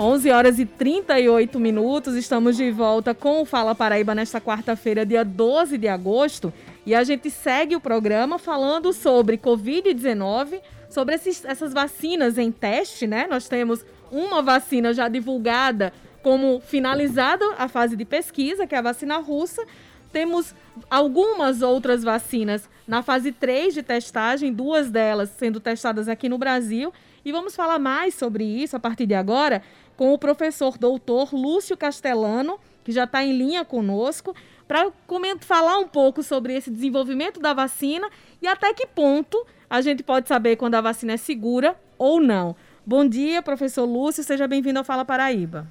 11 0.00 0.30
horas 0.30 0.58
e 0.60 0.64
38 0.64 1.58
minutos, 1.58 2.14
estamos 2.14 2.56
de 2.56 2.70
volta 2.70 3.12
com 3.12 3.42
o 3.42 3.44
Fala 3.44 3.74
Paraíba 3.74 4.14
nesta 4.14 4.40
quarta-feira, 4.40 5.04
dia 5.04 5.24
12 5.24 5.76
de 5.76 5.88
agosto, 5.88 6.52
e 6.86 6.94
a 6.94 7.02
gente 7.02 7.28
segue 7.28 7.74
o 7.74 7.80
programa 7.80 8.38
falando 8.38 8.92
sobre 8.92 9.36
Covid-19, 9.36 10.60
sobre 10.88 11.16
esses, 11.16 11.44
essas 11.44 11.72
vacinas 11.72 12.38
em 12.38 12.52
teste, 12.52 13.08
né? 13.08 13.26
Nós 13.28 13.48
temos 13.48 13.84
uma 14.08 14.40
vacina 14.40 14.94
já 14.94 15.08
divulgada 15.08 15.92
como 16.22 16.60
finalizada 16.60 17.44
a 17.58 17.66
fase 17.66 17.96
de 17.96 18.04
pesquisa, 18.04 18.68
que 18.68 18.76
é 18.76 18.78
a 18.78 18.82
vacina 18.82 19.18
russa. 19.18 19.66
Temos 20.12 20.54
algumas 20.88 21.60
outras 21.60 22.04
vacinas 22.04 22.70
na 22.86 23.02
fase 23.02 23.32
3 23.32 23.74
de 23.74 23.82
testagem, 23.82 24.52
duas 24.52 24.92
delas 24.92 25.30
sendo 25.36 25.58
testadas 25.58 26.08
aqui 26.08 26.28
no 26.28 26.38
Brasil. 26.38 26.92
E 27.24 27.32
vamos 27.32 27.54
falar 27.54 27.78
mais 27.78 28.14
sobre 28.14 28.44
isso 28.44 28.76
a 28.76 28.80
partir 28.80 29.04
de 29.04 29.14
agora 29.14 29.62
com 29.98 30.14
o 30.14 30.18
professor 30.18 30.78
doutor 30.78 31.34
Lúcio 31.34 31.76
Castellano, 31.76 32.60
que 32.84 32.92
já 32.92 33.02
está 33.02 33.24
em 33.24 33.36
linha 33.36 33.64
conosco, 33.64 34.32
para 34.68 34.92
falar 35.40 35.78
um 35.78 35.88
pouco 35.88 36.22
sobre 36.22 36.54
esse 36.54 36.70
desenvolvimento 36.70 37.40
da 37.40 37.52
vacina 37.52 38.08
e 38.40 38.46
até 38.46 38.72
que 38.72 38.86
ponto 38.86 39.44
a 39.68 39.80
gente 39.80 40.04
pode 40.04 40.28
saber 40.28 40.54
quando 40.54 40.76
a 40.76 40.80
vacina 40.80 41.14
é 41.14 41.16
segura 41.16 41.74
ou 41.98 42.20
não. 42.20 42.54
Bom 42.86 43.06
dia, 43.06 43.42
professor 43.42 43.84
Lúcio, 43.84 44.22
seja 44.22 44.46
bem-vindo 44.46 44.78
ao 44.78 44.84
Fala 44.84 45.04
Paraíba. 45.04 45.66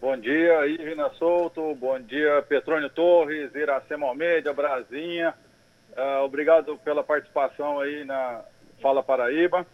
Bom 0.00 0.16
dia, 0.16 0.64
Ivina 0.68 1.10
Souto, 1.18 1.74
bom 1.74 1.98
dia, 1.98 2.40
Petrônio 2.48 2.88
Torres, 2.88 3.52
Iracema 3.56 4.06
Almeida, 4.06 4.52
Brasinha. 4.52 5.34
Uh, 5.96 6.22
obrigado 6.24 6.78
pela 6.84 7.02
participação 7.02 7.80
aí 7.80 8.04
na 8.04 8.40
Fala 8.80 9.02
Paraíba. 9.02 9.66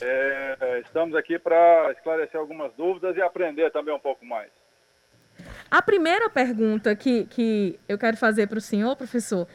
É, 0.00 0.80
estamos 0.84 1.14
aqui 1.14 1.38
para 1.38 1.92
esclarecer 1.92 2.38
algumas 2.38 2.72
dúvidas 2.74 3.16
e 3.16 3.22
aprender 3.22 3.70
também 3.70 3.94
um 3.94 3.98
pouco 3.98 4.24
mais. 4.24 4.50
A 5.70 5.82
primeira 5.82 6.28
pergunta 6.28 6.94
que, 6.94 7.24
que 7.26 7.78
eu 7.88 7.98
quero 7.98 8.16
fazer 8.16 8.46
para 8.46 8.58
o 8.58 8.60
senhor, 8.60 8.94
professor, 8.96 9.46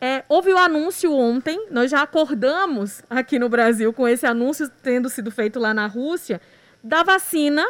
é, 0.00 0.22
houve 0.28 0.52
o 0.52 0.58
anúncio 0.58 1.12
ontem, 1.12 1.66
nós 1.70 1.90
já 1.90 2.02
acordamos 2.02 3.02
aqui 3.08 3.38
no 3.38 3.48
Brasil 3.48 3.92
com 3.92 4.06
esse 4.06 4.26
anúncio 4.26 4.68
tendo 4.82 5.08
sido 5.08 5.30
feito 5.30 5.58
lá 5.58 5.72
na 5.72 5.86
Rússia, 5.86 6.40
da 6.82 7.02
vacina, 7.02 7.64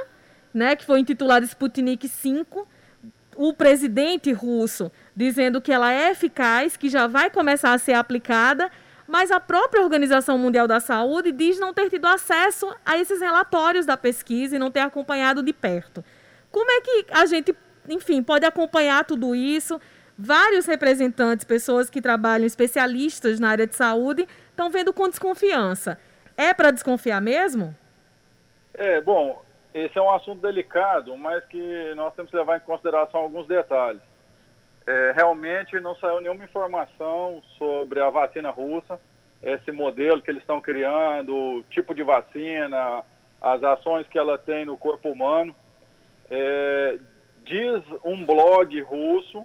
né, 0.52 0.74
que 0.76 0.84
foi 0.84 1.00
intitulada 1.00 1.46
Sputnik 1.46 2.08
5, 2.08 2.68
o 3.36 3.52
presidente 3.52 4.32
russo 4.32 4.90
dizendo 5.14 5.60
que 5.60 5.72
ela 5.72 5.92
é 5.92 6.10
eficaz, 6.10 6.76
que 6.76 6.88
já 6.88 7.06
vai 7.06 7.30
começar 7.30 7.72
a 7.72 7.78
ser 7.78 7.92
aplicada 7.92 8.70
mas 9.06 9.30
a 9.30 9.38
própria 9.38 9.82
Organização 9.82 10.38
Mundial 10.38 10.66
da 10.66 10.80
Saúde 10.80 11.32
diz 11.32 11.58
não 11.58 11.74
ter 11.74 11.90
tido 11.90 12.06
acesso 12.06 12.74
a 12.84 12.96
esses 12.96 13.20
relatórios 13.20 13.84
da 13.86 13.96
pesquisa 13.96 14.56
e 14.56 14.58
não 14.58 14.70
ter 14.70 14.80
acompanhado 14.80 15.42
de 15.42 15.52
perto. 15.52 16.04
Como 16.50 16.70
é 16.70 16.80
que 16.80 17.06
a 17.10 17.26
gente, 17.26 17.54
enfim, 17.88 18.22
pode 18.22 18.46
acompanhar 18.46 19.04
tudo 19.04 19.34
isso? 19.34 19.80
Vários 20.16 20.66
representantes, 20.66 21.44
pessoas 21.44 21.90
que 21.90 22.00
trabalham, 22.00 22.46
especialistas 22.46 23.40
na 23.40 23.50
área 23.50 23.66
de 23.66 23.74
saúde, 23.74 24.26
estão 24.50 24.70
vendo 24.70 24.92
com 24.92 25.08
desconfiança. 25.08 25.98
É 26.36 26.54
para 26.54 26.70
desconfiar 26.70 27.20
mesmo? 27.20 27.76
É, 28.72 29.00
bom, 29.00 29.42
esse 29.72 29.98
é 29.98 30.02
um 30.02 30.10
assunto 30.14 30.40
delicado, 30.40 31.16
mas 31.16 31.44
que 31.46 31.94
nós 31.94 32.14
temos 32.14 32.30
que 32.30 32.36
levar 32.36 32.56
em 32.56 32.60
consideração 32.60 33.20
alguns 33.20 33.46
detalhes. 33.46 34.00
É, 34.86 35.12
realmente 35.16 35.78
não 35.80 35.94
saiu 35.96 36.20
nenhuma 36.20 36.44
informação 36.44 37.42
sobre 37.56 38.00
a 38.00 38.10
vacina 38.10 38.50
russa, 38.50 39.00
esse 39.42 39.72
modelo 39.72 40.20
que 40.20 40.30
eles 40.30 40.42
estão 40.42 40.60
criando, 40.60 41.34
o 41.34 41.62
tipo 41.64 41.94
de 41.94 42.02
vacina, 42.02 43.02
as 43.40 43.62
ações 43.62 44.06
que 44.08 44.18
ela 44.18 44.38
tem 44.38 44.64
no 44.64 44.76
corpo 44.76 45.10
humano. 45.10 45.54
É, 46.30 46.98
diz 47.44 47.82
um 48.04 48.24
blog 48.24 48.80
russo 48.82 49.44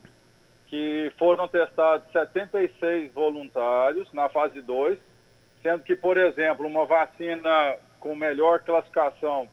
que 0.67 1.11
foram 1.17 1.47
testados 1.47 2.09
76 2.11 3.11
voluntários 3.13 4.11
na 4.13 4.29
fase 4.29 4.61
2, 4.61 4.97
sendo 5.61 5.83
que, 5.83 5.95
por 5.95 6.17
exemplo, 6.17 6.67
uma 6.67 6.85
vacina 6.85 7.75
com 7.99 8.15
melhor 8.15 8.59
classificação 8.59 9.49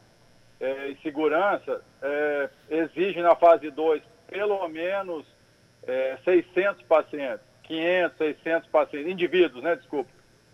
é, 0.60 0.88
e 0.88 0.96
segurança 0.98 1.82
é, 2.02 2.50
exige 2.70 3.20
na 3.20 3.34
fase 3.34 3.70
2 3.70 4.02
pelo 4.28 4.66
menos 4.68 5.24
é, 5.86 6.18
600 6.24 6.82
pacientes, 6.82 7.46
500, 7.64 8.18
600 8.18 8.68
pacientes, 8.68 9.10
indivíduos, 9.10 9.62
né, 9.62 9.76
desculpa, 9.76 10.10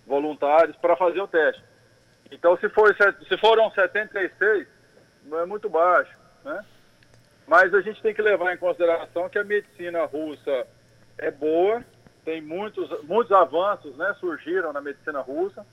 voluntários, 0.07 0.77
para 0.77 0.97
fazer 0.97 1.21
o 1.21 1.29
teste. 1.29 1.63
Então, 2.31 2.57
se, 2.57 2.69
for, 2.71 2.95
se 3.29 3.39
foram 3.39 3.71
76, 3.71 4.67
não 5.25 5.41
é 5.41 5.47
muito 5.47 5.69
baixo, 5.69 6.17
né? 6.45 6.65
Mas 7.47 7.75
a 7.75 7.81
gente 7.81 8.01
tem 8.01 8.15
que 8.15 8.23
levar 8.23 8.55
em 8.55 8.59
consideração 8.59 9.29
que 9.29 9.39
a 9.39 9.45
medicina 9.45 10.05
russa 10.05 10.67
é 11.19 11.31
boa, 11.31 11.85
tem 12.25 12.41
muitos, 12.41 12.89
muitos 13.05 13.33
avanços, 13.33 13.97
né, 13.97 14.15
surgiram 14.19 14.73
na 14.73 14.81
medicina 14.81 15.21
russa, 15.21 15.67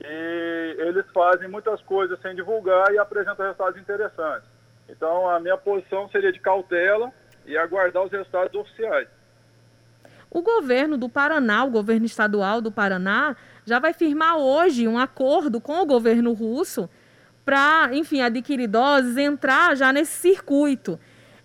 e 0.00 0.76
eles 0.78 1.04
fazem 1.12 1.48
muitas 1.48 1.82
coisas 1.82 2.20
sem 2.20 2.34
divulgar 2.34 2.92
e 2.92 2.98
apresentam 2.98 3.46
resultados 3.46 3.80
interessantes. 3.80 4.48
Então, 4.88 5.28
a 5.28 5.40
minha 5.40 5.56
posição 5.56 6.08
seria 6.08 6.32
de 6.32 6.40
cautela, 6.40 7.12
e 7.48 7.56
aguardar 7.56 8.04
os 8.04 8.12
resultados 8.12 8.54
oficiais. 8.54 9.08
O 10.30 10.42
governo 10.42 10.98
do 10.98 11.08
Paraná, 11.08 11.64
o 11.64 11.70
governo 11.70 12.04
estadual 12.04 12.60
do 12.60 12.70
Paraná, 12.70 13.34
já 13.64 13.78
vai 13.78 13.94
firmar 13.94 14.36
hoje 14.36 14.86
um 14.86 14.98
acordo 14.98 15.60
com 15.60 15.80
o 15.80 15.86
governo 15.86 16.32
russo 16.34 16.88
para, 17.44 17.88
enfim, 17.92 18.20
adquirir 18.20 18.68
doses, 18.68 19.16
entrar 19.16 19.74
já 19.74 19.90
nesse 19.90 20.12
circuito. 20.12 21.00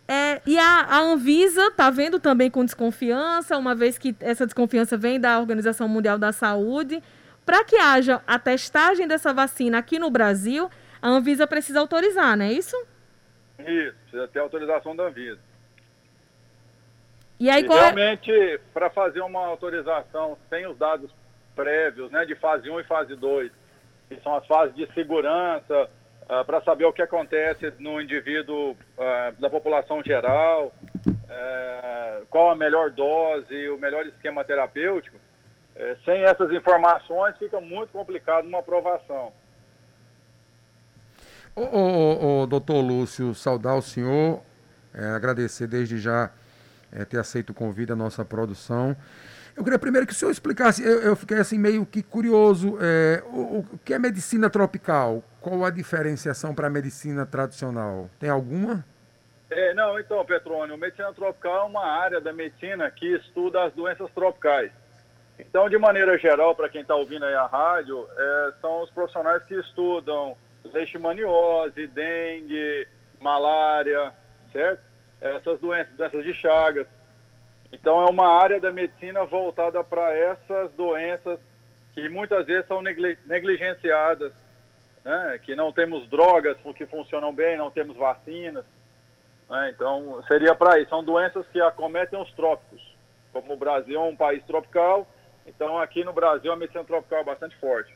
É, 0.05 0.41
e 0.45 0.59
a, 0.59 0.81
a 0.81 0.99
Anvisa 0.99 1.67
está 1.67 1.89
vendo 1.89 2.19
também 2.19 2.51
com 2.51 2.65
desconfiança, 2.65 3.57
uma 3.57 3.73
vez 3.73 3.97
que 3.97 4.13
essa 4.19 4.45
desconfiança 4.45 4.97
vem 4.97 5.17
da 5.17 5.39
Organização 5.39 5.87
Mundial 5.87 6.17
da 6.17 6.33
Saúde. 6.33 7.01
Para 7.45 7.63
que 7.63 7.77
haja 7.77 8.21
a 8.27 8.37
testagem 8.37 9.07
dessa 9.07 9.33
vacina 9.33 9.77
aqui 9.77 9.97
no 9.97 10.09
Brasil, 10.09 10.69
a 11.01 11.07
Anvisa 11.07 11.47
precisa 11.47 11.79
autorizar, 11.79 12.35
não 12.35 12.45
é 12.45 12.51
isso? 12.51 12.75
Isso, 13.59 13.95
precisa 14.01 14.27
ter 14.27 14.39
autorização 14.39 14.93
da 14.93 15.03
Anvisa. 15.03 15.39
E 17.43 17.49
aí, 17.49 17.61
e 17.61 17.65
qual 17.65 17.77
é- 17.77 17.81
realmente, 17.81 18.31
é... 18.31 18.57
para 18.73 18.89
fazer 18.89 19.19
uma 19.19 19.45
autorização 19.45 20.37
sem 20.49 20.65
os 20.65 20.77
dados 20.77 21.11
prévios, 21.53 22.09
né, 22.09 22.23
de 22.23 22.35
fase 22.35 22.69
1 22.69 22.79
e 22.79 22.83
fase 22.85 23.17
2, 23.17 23.51
que 24.07 24.15
são 24.21 24.33
as 24.37 24.47
fases 24.47 24.73
de 24.77 24.87
segurança, 24.93 25.89
uh, 26.21 26.45
para 26.45 26.61
saber 26.61 26.85
o 26.85 26.93
que 26.93 27.01
acontece 27.01 27.73
no 27.79 28.01
indivíduo 28.01 28.71
uh, 28.71 29.41
da 29.41 29.49
população 29.49 30.01
geral, 30.01 30.73
uh, 31.05 32.25
qual 32.29 32.49
a 32.49 32.55
melhor 32.55 32.91
dose, 32.91 33.67
o 33.67 33.77
melhor 33.77 34.05
esquema 34.05 34.45
terapêutico, 34.45 35.17
eh, 35.75 35.97
sem 36.05 36.23
essas 36.23 36.49
informações 36.51 37.37
fica 37.37 37.59
muito 37.59 37.91
complicado 37.91 38.47
uma 38.47 38.59
aprovação. 38.59 39.33
Ô, 41.53 41.61
ô, 41.61 42.43
ô, 42.43 42.47
doutor 42.47 42.79
Lúcio, 42.79 43.33
saudar 43.35 43.75
o 43.75 43.81
senhor, 43.81 44.41
é, 44.93 45.03
agradecer 45.07 45.67
desde 45.67 45.97
já 45.97 46.31
é, 46.93 47.03
ter 47.05 47.19
aceito 47.19 47.49
o 47.49 47.53
convite 47.53 47.89
da 47.89 47.95
nossa 47.95 48.23
produção. 48.23 48.95
Eu 49.55 49.63
queria 49.63 49.77
primeiro 49.77 50.07
que 50.07 50.13
o 50.13 50.15
senhor 50.15 50.31
explicasse, 50.31 50.83
eu, 50.83 51.01
eu 51.01 51.15
fiquei 51.15 51.37
assim 51.37 51.59
meio 51.59 51.85
que 51.85 52.01
curioso, 52.01 52.77
é, 52.81 53.21
o, 53.27 53.59
o, 53.59 53.79
que 53.83 53.93
é 53.93 53.99
medicina 53.99 54.49
tropical? 54.49 55.23
Qual 55.39 55.63
a 55.63 55.69
diferenciação 55.69 56.55
para 56.55 56.67
a 56.67 56.69
medicina 56.69 57.25
tradicional? 57.25 58.09
Tem 58.19 58.29
alguma? 58.29 58.83
É, 59.51 59.73
não, 59.75 59.99
então, 59.99 60.25
Petrônio, 60.25 60.75
medicina 60.77 61.13
tropical 61.13 61.65
é 61.65 61.69
uma 61.69 61.85
área 61.85 62.19
da 62.19 62.33
medicina 62.33 62.89
que 62.89 63.15
estuda 63.15 63.63
as 63.65 63.73
doenças 63.73 64.09
tropicais. 64.11 64.71
Então, 65.37 65.69
de 65.69 65.77
maneira 65.77 66.17
geral, 66.17 66.55
para 66.55 66.69
quem 66.69 66.81
está 66.81 66.95
ouvindo 66.95 67.25
aí 67.25 67.35
a 67.35 67.45
rádio, 67.45 68.07
é, 68.17 68.53
são 68.59 68.81
os 68.81 68.89
profissionais 68.89 69.43
que 69.43 69.53
estudam 69.55 70.35
leishmaniose, 70.73 71.87
dengue, 71.87 72.87
malária, 73.19 74.11
certo? 74.51 74.92
Essas 75.23 75.59
doenças, 75.59 75.93
doenças 75.95 76.23
de 76.23 76.33
Chagas. 76.33 76.87
Então 77.71 78.05
é 78.05 78.09
uma 78.09 78.27
área 78.27 78.59
da 78.59 78.71
medicina 78.71 79.23
voltada 79.23 79.83
para 79.83 80.15
essas 80.15 80.71
doenças 80.73 81.39
que 81.93 82.09
muitas 82.09 82.45
vezes 82.45 82.67
são 82.67 82.81
negligenciadas, 82.81 84.33
né? 85.03 85.39
que 85.43 85.55
não 85.55 85.71
temos 85.71 86.07
drogas 86.09 86.57
que 86.75 86.85
funcionam 86.85 87.33
bem, 87.33 87.57
não 87.57 87.71
temos 87.71 87.95
vacinas. 87.95 88.65
Né? 89.49 89.71
Então 89.73 90.21
seria 90.27 90.53
para 90.53 90.79
isso. 90.79 90.89
São 90.89 91.03
doenças 91.03 91.45
que 91.47 91.61
acometem 91.61 92.19
os 92.19 92.31
trópicos. 92.33 92.93
Como 93.31 93.53
o 93.53 93.57
Brasil 93.57 93.99
é 93.99 94.03
um 94.03 94.15
país 94.15 94.43
tropical, 94.43 95.07
então 95.47 95.79
aqui 95.79 96.03
no 96.03 96.13
Brasil 96.13 96.51
a 96.51 96.55
medicina 96.55 96.83
tropical 96.83 97.21
é 97.21 97.23
bastante 97.23 97.55
forte. 97.55 97.91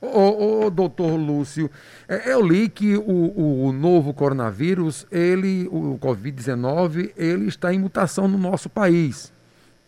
Ô, 0.00 0.66
ô, 0.66 0.70
doutor 0.70 1.16
Lúcio, 1.16 1.70
é, 2.08 2.32
eu 2.32 2.42
li 2.42 2.68
que 2.68 2.96
o, 2.96 3.66
o 3.66 3.72
novo 3.72 4.12
coronavírus, 4.12 5.06
ele, 5.10 5.68
o 5.70 5.98
Covid-19, 6.00 7.12
ele 7.16 7.46
está 7.46 7.72
em 7.72 7.78
mutação 7.78 8.28
no 8.28 8.36
nosso 8.36 8.68
país. 8.68 9.32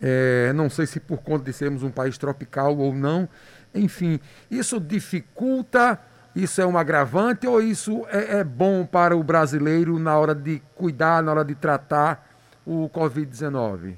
É, 0.00 0.52
não 0.54 0.70
sei 0.70 0.86
se 0.86 1.00
por 1.00 1.18
conta 1.18 1.44
de 1.44 1.52
sermos 1.52 1.82
um 1.82 1.90
país 1.90 2.16
tropical 2.18 2.76
ou 2.76 2.94
não. 2.94 3.28
Enfim, 3.74 4.20
isso 4.50 4.80
dificulta 4.80 6.00
isso 6.36 6.60
é 6.60 6.66
um 6.66 6.76
agravante 6.76 7.46
ou 7.46 7.62
isso 7.62 8.06
é, 8.10 8.40
é 8.40 8.44
bom 8.44 8.84
para 8.84 9.16
o 9.16 9.24
brasileiro 9.24 9.98
na 9.98 10.18
hora 10.18 10.34
de 10.34 10.62
cuidar, 10.74 11.22
na 11.22 11.32
hora 11.32 11.44
de 11.44 11.54
tratar 11.54 12.28
o 12.66 12.90
Covid-19? 12.90 13.94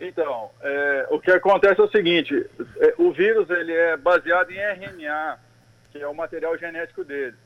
Então, 0.00 0.50
é, 0.62 1.06
o 1.10 1.20
que 1.20 1.30
acontece 1.30 1.78
é 1.78 1.84
o 1.84 1.90
seguinte: 1.90 2.34
é, 2.78 2.94
o 2.96 3.12
vírus 3.12 3.48
ele 3.50 3.72
é 3.72 3.96
baseado 3.98 4.50
em 4.50 4.58
RNA, 4.58 5.38
que 5.92 5.98
é 5.98 6.08
o 6.08 6.14
material 6.14 6.56
genético 6.56 7.04
dele. 7.04 7.36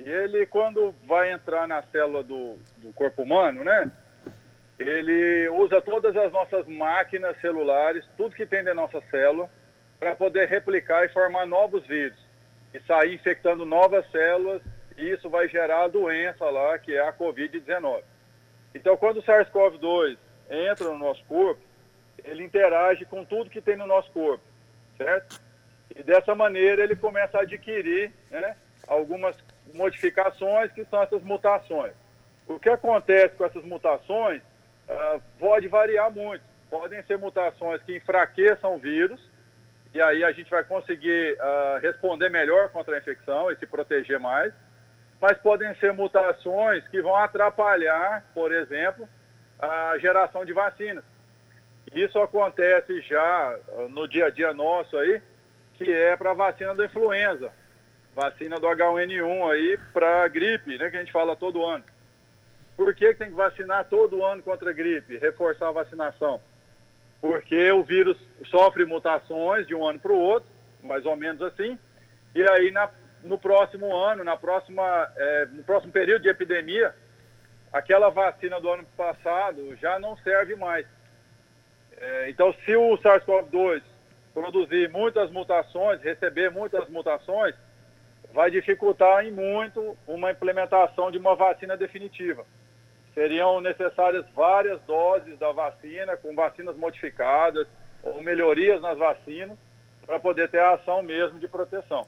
E 0.00 0.08
ele, 0.08 0.46
quando 0.46 0.94
vai 1.06 1.30
entrar 1.30 1.68
na 1.68 1.82
célula 1.82 2.22
do, 2.22 2.56
do 2.78 2.92
corpo 2.94 3.22
humano, 3.22 3.62
né? 3.62 3.90
Ele 4.78 5.48
usa 5.50 5.80
todas 5.80 6.16
as 6.16 6.32
nossas 6.32 6.66
máquinas 6.66 7.40
celulares, 7.40 8.04
tudo 8.16 8.34
que 8.34 8.46
tem 8.46 8.64
da 8.64 8.74
nossa 8.74 9.00
célula, 9.10 9.48
para 10.00 10.16
poder 10.16 10.48
replicar 10.48 11.04
e 11.04 11.10
formar 11.10 11.46
novos 11.46 11.86
vírus 11.86 12.18
e 12.72 12.80
sair 12.80 13.14
infectando 13.14 13.64
novas 13.64 14.04
células, 14.10 14.60
e 14.96 15.10
isso 15.10 15.30
vai 15.30 15.48
gerar 15.48 15.84
a 15.84 15.88
doença 15.88 16.44
lá, 16.46 16.76
que 16.76 16.92
é 16.92 17.06
a 17.06 17.12
Covid-19. 17.12 18.02
Então, 18.74 18.96
quando 18.96 19.18
o 19.18 19.22
SARS-CoV-2 19.22 20.16
entra 20.50 20.88
no 20.88 20.98
nosso 20.98 21.24
corpo, 21.26 21.60
ele 22.24 22.42
interage 22.42 23.04
com 23.04 23.24
tudo 23.24 23.50
que 23.50 23.60
tem 23.60 23.76
no 23.76 23.86
nosso 23.86 24.10
corpo, 24.10 24.42
certo? 24.96 25.40
E 25.94 26.02
dessa 26.02 26.34
maneira 26.34 26.82
ele 26.82 26.96
começa 26.96 27.38
a 27.38 27.42
adquirir 27.42 28.10
né, 28.30 28.56
algumas 28.88 29.36
modificações 29.72 30.72
que 30.72 30.84
são 30.86 31.02
essas 31.02 31.22
mutações. 31.22 31.92
O 32.46 32.58
que 32.58 32.68
acontece 32.68 33.34
com 33.36 33.44
essas 33.44 33.64
mutações 33.64 34.42
uh, 34.88 35.22
pode 35.38 35.68
variar 35.68 36.10
muito. 36.10 36.42
Podem 36.70 37.02
ser 37.04 37.18
mutações 37.18 37.82
que 37.82 37.96
enfraqueçam 37.96 38.74
o 38.74 38.78
vírus, 38.78 39.20
e 39.92 40.02
aí 40.02 40.24
a 40.24 40.32
gente 40.32 40.50
vai 40.50 40.64
conseguir 40.64 41.34
uh, 41.34 41.80
responder 41.80 42.28
melhor 42.28 42.70
contra 42.70 42.96
a 42.96 42.98
infecção 42.98 43.50
e 43.50 43.56
se 43.56 43.66
proteger 43.66 44.18
mais. 44.18 44.52
Mas 45.20 45.38
podem 45.38 45.72
ser 45.76 45.92
mutações 45.92 46.86
que 46.88 47.00
vão 47.00 47.14
atrapalhar, 47.14 48.24
por 48.34 48.52
exemplo, 48.52 49.08
a 49.58 49.96
geração 49.98 50.44
de 50.44 50.52
vacinas. 50.52 51.04
Isso 51.92 52.18
acontece 52.18 53.00
já 53.02 53.58
uh, 53.68 53.88
no 53.88 54.06
dia 54.08 54.26
a 54.26 54.30
dia 54.30 54.52
nosso 54.52 54.96
aí, 54.96 55.20
que 55.74 55.90
é 55.90 56.16
para 56.16 56.32
vacina 56.32 56.74
da 56.74 56.84
influenza, 56.84 57.52
vacina 58.14 58.60
do 58.60 58.66
H1N1 58.66 59.50
aí 59.50 59.78
para 59.92 60.28
gripe, 60.28 60.78
né, 60.78 60.90
que 60.90 60.96
a 60.96 61.00
gente 61.00 61.12
fala 61.12 61.36
todo 61.36 61.64
ano. 61.64 61.84
Por 62.76 62.94
que 62.94 63.14
tem 63.14 63.28
que 63.28 63.36
vacinar 63.36 63.84
todo 63.88 64.24
ano 64.24 64.42
contra 64.42 64.70
a 64.70 64.72
gripe? 64.72 65.18
Reforçar 65.18 65.68
a 65.68 65.72
vacinação 65.72 66.40
porque 67.24 67.72
o 67.72 67.82
vírus 67.82 68.18
sofre 68.50 68.84
mutações 68.84 69.66
de 69.66 69.74
um 69.74 69.82
ano 69.88 69.98
para 69.98 70.12
o 70.12 70.18
outro, 70.18 70.46
mais 70.82 71.06
ou 71.06 71.16
menos 71.16 71.40
assim, 71.40 71.78
e 72.34 72.42
aí 72.46 72.70
na, 72.70 72.90
no 73.22 73.38
próximo 73.38 73.96
ano, 73.96 74.22
na 74.22 74.36
próxima, 74.36 75.10
é, 75.16 75.46
no 75.46 75.64
próximo 75.64 75.90
período 75.90 76.20
de 76.20 76.28
epidemia, 76.28 76.94
aquela 77.72 78.10
vacina 78.10 78.60
do 78.60 78.68
ano 78.68 78.84
passado 78.94 79.74
já 79.76 79.98
não 79.98 80.18
serve 80.18 80.54
mais. 80.54 80.86
É, 82.00 82.30
então, 82.30 82.54
se 82.64 82.76
o 82.76 82.96
SARS-CoV-2 82.98 83.82
produzir 84.32 84.90
muitas 84.90 85.30
mutações, 85.30 86.02
receber 86.02 86.50
muitas 86.50 86.88
mutações, 86.88 87.54
vai 88.32 88.50
dificultar 88.50 89.24
em 89.24 89.30
muito 89.30 89.96
uma 90.08 90.32
implementação 90.32 91.10
de 91.10 91.18
uma 91.18 91.36
vacina 91.36 91.76
definitiva. 91.76 92.44
Seriam 93.14 93.60
necessárias 93.60 94.26
várias 94.34 94.80
doses 94.82 95.38
da 95.38 95.52
vacina, 95.52 96.16
com 96.16 96.34
vacinas 96.34 96.76
modificadas 96.76 97.66
ou 98.02 98.20
melhorias 98.22 98.82
nas 98.82 98.98
vacinas, 98.98 99.56
para 100.04 100.18
poder 100.18 100.48
ter 100.50 100.58
a 100.58 100.74
ação 100.74 101.00
mesmo 101.00 101.38
de 101.38 101.46
proteção. 101.46 102.04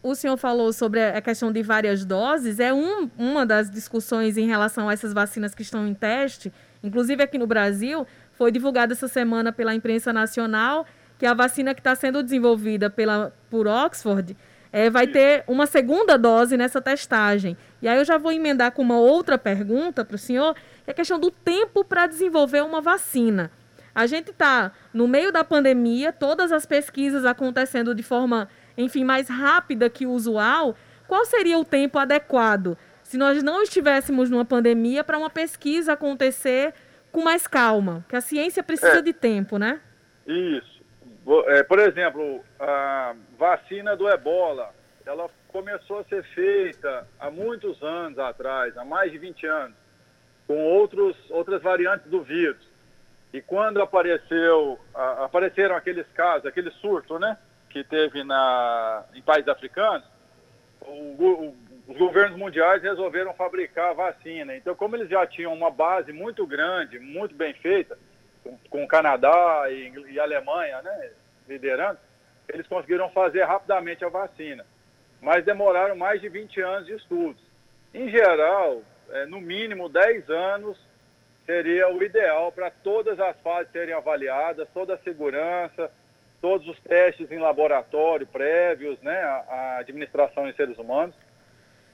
O 0.00 0.14
senhor 0.14 0.36
falou 0.36 0.72
sobre 0.72 1.02
a 1.02 1.20
questão 1.20 1.50
de 1.50 1.62
várias 1.62 2.04
doses, 2.04 2.60
é 2.60 2.72
um, 2.72 3.10
uma 3.18 3.44
das 3.44 3.70
discussões 3.70 4.36
em 4.36 4.46
relação 4.46 4.88
a 4.88 4.92
essas 4.92 5.12
vacinas 5.14 5.54
que 5.54 5.62
estão 5.62 5.86
em 5.88 5.94
teste, 5.94 6.52
inclusive 6.82 7.22
aqui 7.22 7.38
no 7.38 7.46
Brasil, 7.46 8.06
foi 8.34 8.50
divulgada 8.52 8.92
essa 8.92 9.08
semana 9.08 9.52
pela 9.52 9.74
imprensa 9.74 10.12
nacional 10.12 10.86
que 11.18 11.26
a 11.26 11.34
vacina 11.34 11.74
que 11.74 11.80
está 11.80 11.94
sendo 11.94 12.22
desenvolvida 12.22 12.90
pela, 12.90 13.32
por 13.48 13.66
Oxford 13.66 14.36
é, 14.72 14.90
vai 14.90 15.06
ter 15.06 15.44
uma 15.46 15.66
segunda 15.66 16.18
dose 16.18 16.56
nessa 16.56 16.80
testagem. 16.80 17.56
E 17.80 17.86
aí 17.86 17.96
eu 17.96 18.04
já 18.04 18.18
vou 18.18 18.32
emendar 18.32 18.72
com 18.72 18.82
uma 18.82 18.98
outra 18.98 19.38
pergunta 19.38 20.04
para 20.04 20.16
o 20.16 20.18
senhor, 20.18 20.54
que 20.54 20.60
é 20.88 20.90
a 20.90 20.94
questão 20.94 21.18
do 21.18 21.30
tempo 21.30 21.84
para 21.84 22.08
desenvolver 22.08 22.62
uma 22.62 22.80
vacina. 22.80 23.52
A 23.94 24.06
gente 24.06 24.32
está 24.32 24.72
no 24.92 25.06
meio 25.06 25.30
da 25.30 25.44
pandemia, 25.44 26.12
todas 26.12 26.50
as 26.50 26.66
pesquisas 26.66 27.24
acontecendo 27.24 27.94
de 27.94 28.02
forma, 28.02 28.48
enfim, 28.76 29.04
mais 29.04 29.28
rápida 29.28 29.88
que 29.88 30.04
o 30.04 30.10
usual. 30.10 30.74
Qual 31.06 31.24
seria 31.24 31.56
o 31.56 31.64
tempo 31.64 31.96
adequado 31.96 32.76
se 33.04 33.16
nós 33.16 33.40
não 33.42 33.62
estivéssemos 33.62 34.28
numa 34.28 34.44
pandemia 34.44 35.04
para 35.04 35.16
uma 35.16 35.30
pesquisa 35.30 35.92
acontecer 35.92 36.74
com 37.14 37.22
mais 37.22 37.46
calma? 37.46 38.04
Que 38.08 38.16
a 38.16 38.20
ciência 38.20 38.60
precisa 38.60 38.98
é, 38.98 39.02
de 39.02 39.12
tempo, 39.12 39.56
né? 39.56 39.80
Isso. 40.26 40.82
É, 41.46 41.62
por 41.62 41.78
exemplo, 41.78 42.44
a 42.58 43.14
vacina 43.38 43.96
do 43.96 44.08
ebola, 44.08 44.74
ela 45.06 45.30
começou 45.46 46.00
a 46.00 46.04
ser 46.04 46.24
feita 46.34 47.06
há 47.20 47.30
muitos 47.30 47.80
anos 47.84 48.18
atrás, 48.18 48.76
há 48.76 48.84
mais 48.84 49.12
de 49.12 49.18
20 49.18 49.46
anos, 49.46 49.76
com 50.48 50.60
outros, 50.64 51.16
outras 51.30 51.62
variantes 51.62 52.10
do 52.10 52.20
vírus. 52.20 52.68
E 53.32 53.40
quando 53.40 53.80
apareceu, 53.80 54.78
apareceram 54.92 55.76
aqueles 55.76 56.06
casos, 56.14 56.46
aquele 56.46 56.72
surto, 56.72 57.18
né, 57.18 57.38
que 57.70 57.84
teve 57.84 58.24
na, 58.24 59.04
em 59.14 59.22
países 59.22 59.48
africanos, 59.48 60.04
o, 60.80 61.22
o, 61.22 61.56
os 61.94 61.98
governos 61.98 62.36
mundiais 62.36 62.82
resolveram 62.82 63.32
fabricar 63.34 63.90
a 63.90 63.94
vacina. 63.94 64.56
Então, 64.56 64.74
como 64.74 64.96
eles 64.96 65.08
já 65.08 65.24
tinham 65.28 65.54
uma 65.54 65.70
base 65.70 66.12
muito 66.12 66.44
grande, 66.44 66.98
muito 66.98 67.36
bem 67.36 67.54
feita, 67.54 67.96
com, 68.68 68.82
o 68.82 68.88
Canadá 68.88 69.66
e, 69.70 69.92
e 70.10 70.18
Alemanha, 70.18 70.82
né, 70.82 71.10
liderando, 71.48 71.98
eles 72.48 72.66
conseguiram 72.66 73.08
fazer 73.10 73.44
rapidamente 73.44 74.04
a 74.04 74.08
vacina. 74.08 74.66
Mas 75.22 75.44
demoraram 75.44 75.94
mais 75.94 76.20
de 76.20 76.28
20 76.28 76.60
anos 76.60 76.86
de 76.86 76.94
estudos. 76.94 77.40
Em 77.94 78.10
geral, 78.10 78.82
é, 79.10 79.26
no 79.26 79.40
mínimo 79.40 79.88
10 79.88 80.28
anos 80.28 80.76
seria 81.46 81.88
o 81.94 82.02
ideal 82.02 82.50
para 82.50 82.70
todas 82.72 83.20
as 83.20 83.38
fases 83.40 83.70
serem 83.70 83.94
avaliadas, 83.94 84.66
toda 84.74 84.94
a 84.94 84.98
segurança, 84.98 85.88
todos 86.42 86.66
os 86.68 86.78
testes 86.80 87.30
em 87.30 87.38
laboratório 87.38 88.26
prévios, 88.26 89.00
né, 89.00 89.16
a, 89.16 89.44
a 89.48 89.78
administração 89.78 90.48
em 90.48 90.54
seres 90.54 90.76
humanos. 90.76 91.14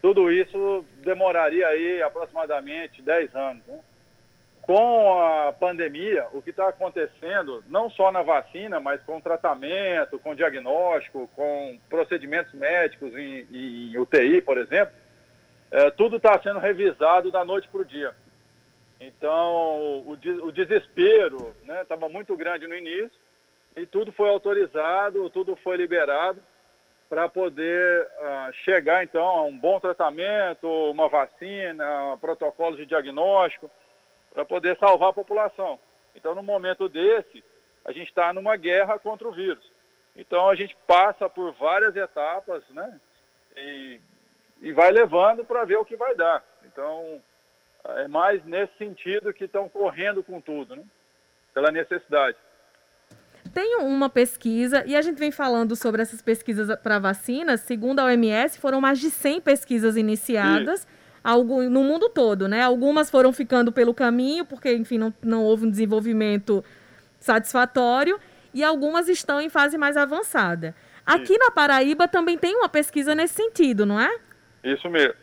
Tudo 0.00 0.32
isso 0.32 0.84
demoraria 1.04 1.66
aí 1.66 2.02
aproximadamente 2.02 3.02
10 3.02 3.34
anos. 3.34 3.66
Né? 3.66 3.80
com 4.70 5.20
a 5.20 5.52
pandemia, 5.52 6.28
o 6.32 6.40
que 6.40 6.50
está 6.50 6.68
acontecendo, 6.68 7.64
não 7.66 7.90
só 7.90 8.12
na 8.12 8.22
vacina, 8.22 8.78
mas 8.78 9.02
com 9.02 9.20
tratamento, 9.20 10.16
com 10.20 10.32
diagnóstico, 10.32 11.28
com 11.34 11.76
procedimentos 11.88 12.52
médicos 12.52 13.12
em, 13.16 13.48
em 13.50 13.98
UTI, 13.98 14.40
por 14.40 14.58
exemplo, 14.58 14.94
é, 15.72 15.90
tudo 15.90 16.18
está 16.18 16.40
sendo 16.40 16.60
revisado 16.60 17.32
da 17.32 17.44
noite 17.44 17.68
para 17.68 17.80
o 17.80 17.84
dia. 17.84 18.14
Então, 19.00 20.04
o, 20.06 20.16
o 20.44 20.52
desespero 20.52 21.52
estava 21.82 22.06
né, 22.06 22.12
muito 22.12 22.36
grande 22.36 22.68
no 22.68 22.76
início 22.76 23.18
e 23.76 23.84
tudo 23.86 24.12
foi 24.12 24.28
autorizado, 24.28 25.28
tudo 25.30 25.56
foi 25.56 25.76
liberado 25.78 26.40
para 27.10 27.28
poder 27.28 28.02
uh, 28.06 28.52
chegar, 28.64 29.02
então, 29.02 29.26
a 29.26 29.42
um 29.42 29.58
bom 29.58 29.80
tratamento, 29.80 30.68
uma 30.68 31.08
vacina, 31.08 32.16
protocolos 32.20 32.78
de 32.78 32.86
diagnóstico 32.86 33.68
para 34.32 34.44
poder 34.44 34.78
salvar 34.78 35.10
a 35.10 35.12
população. 35.12 35.76
Então, 36.14 36.36
no 36.36 36.42
momento 36.42 36.88
desse, 36.88 37.42
a 37.84 37.90
gente 37.90 38.06
está 38.06 38.32
numa 38.32 38.56
guerra 38.56 38.96
contra 38.96 39.26
o 39.26 39.32
vírus. 39.32 39.72
Então, 40.14 40.48
a 40.48 40.54
gente 40.54 40.76
passa 40.86 41.28
por 41.28 41.52
várias 41.54 41.96
etapas, 41.96 42.62
né? 42.70 43.00
E, 43.56 44.00
e 44.60 44.72
vai 44.72 44.92
levando 44.92 45.44
para 45.44 45.64
ver 45.64 45.78
o 45.78 45.84
que 45.84 45.96
vai 45.96 46.14
dar. 46.14 46.44
Então, 46.64 47.20
é 47.96 48.06
mais 48.06 48.44
nesse 48.44 48.72
sentido 48.78 49.34
que 49.34 49.46
estão 49.46 49.68
correndo 49.68 50.22
com 50.22 50.40
tudo, 50.40 50.76
né? 50.76 50.84
Pela 51.52 51.72
necessidade. 51.72 52.38
Tem 53.52 53.76
uma 53.76 54.08
pesquisa, 54.08 54.84
e 54.86 54.94
a 54.94 55.02
gente 55.02 55.18
vem 55.18 55.30
falando 55.30 55.74
sobre 55.74 56.02
essas 56.02 56.22
pesquisas 56.22 56.68
para 56.80 56.98
vacinas. 56.98 57.60
Segundo 57.60 57.98
a 57.98 58.04
OMS, 58.04 58.58
foram 58.58 58.80
mais 58.80 58.98
de 58.98 59.10
100 59.10 59.40
pesquisas 59.40 59.96
iniciadas. 59.96 60.86
Algo, 61.22 61.62
no 61.64 61.82
mundo 61.82 62.08
todo, 62.08 62.48
né? 62.48 62.62
Algumas 62.62 63.10
foram 63.10 63.32
ficando 63.32 63.72
pelo 63.72 63.92
caminho, 63.92 64.44
porque, 64.44 64.72
enfim, 64.72 64.98
não, 64.98 65.12
não 65.22 65.44
houve 65.44 65.66
um 65.66 65.70
desenvolvimento 65.70 66.64
satisfatório, 67.18 68.18
e 68.54 68.64
algumas 68.64 69.08
estão 69.08 69.40
em 69.40 69.48
fase 69.48 69.76
mais 69.76 69.96
avançada. 69.96 70.74
Aqui 71.04 71.36
na 71.36 71.50
Paraíba 71.50 72.06
também 72.06 72.38
tem 72.38 72.56
uma 72.56 72.68
pesquisa 72.68 73.14
nesse 73.14 73.34
sentido, 73.34 73.84
não 73.84 74.00
é? 74.00 74.18
Isso 74.62 74.88
mesmo. 74.88 75.14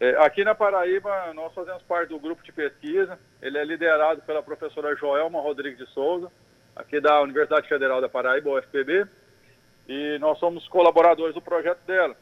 É, 0.00 0.16
aqui 0.24 0.44
na 0.44 0.54
Paraíba, 0.54 1.32
nós 1.34 1.52
fazemos 1.54 1.82
parte 1.82 2.08
do 2.08 2.18
grupo 2.18 2.42
de 2.42 2.50
pesquisa. 2.52 3.18
Ele 3.40 3.58
é 3.58 3.64
liderado 3.64 4.22
pela 4.22 4.42
professora 4.42 4.96
Joelma 4.96 5.40
Rodrigues 5.40 5.78
de 5.78 5.86
Souza, 5.92 6.30
aqui 6.74 7.00
da 7.00 7.20
Universidade 7.20 7.68
Federal 7.68 8.00
da 8.00 8.08
Paraíba, 8.08 8.50
UFPB. 8.50 9.06
E 9.88 10.18
nós 10.18 10.38
somos 10.38 10.66
colaboradores 10.68 11.34
do 11.34 11.42
projeto 11.42 11.80
dela. 11.86 12.16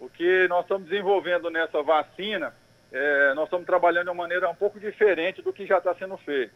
O 0.00 0.08
que 0.08 0.46
nós 0.48 0.62
estamos 0.62 0.88
desenvolvendo 0.88 1.50
nessa 1.50 1.82
vacina, 1.82 2.54
é, 2.90 3.34
nós 3.34 3.44
estamos 3.44 3.66
trabalhando 3.66 4.04
de 4.04 4.10
uma 4.10 4.22
maneira 4.22 4.48
um 4.48 4.54
pouco 4.54 4.80
diferente 4.80 5.42
do 5.42 5.52
que 5.52 5.66
já 5.66 5.78
está 5.78 5.94
sendo 5.94 6.16
feito. 6.18 6.52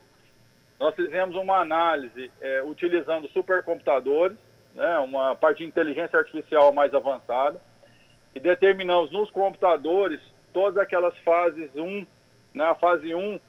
Nós 0.78 0.94
fizemos 0.94 1.34
uma 1.36 1.58
análise 1.58 2.30
é, 2.40 2.62
utilizando 2.62 3.28
supercomputadores, 3.28 4.36
né, 4.74 4.98
uma 4.98 5.34
parte 5.34 5.58
de 5.58 5.64
inteligência 5.64 6.18
artificial 6.18 6.72
mais 6.72 6.92
avançada, 6.92 7.60
e 8.34 8.40
determinamos 8.40 9.10
nos 9.10 9.30
computadores 9.30 10.20
todas 10.52 10.76
aquelas 10.76 11.16
fases 11.18 11.70
1, 11.74 12.06
na 12.52 12.68
né, 12.68 12.76
fase 12.78 13.14
1 13.14 13.40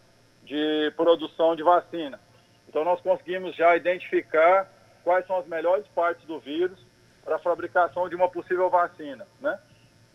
de 0.44 0.94
produção 0.96 1.56
de 1.56 1.63
vacina. 1.63 2.20
Então 2.67 2.83
nós 2.83 3.00
conseguimos 3.01 3.55
já 3.55 3.75
identificar 3.75 4.69
quais 5.03 5.25
são 5.25 5.38
as 5.38 5.47
melhores 5.47 5.86
partes 5.95 6.25
do 6.25 6.39
vírus 6.39 6.77
para 7.24 7.36
a 7.38 7.39
fabricação 7.39 8.07
de 8.09 8.15
uma 8.15 8.29
possível 8.29 8.69
vacina. 8.69 9.27
Né? 9.39 9.59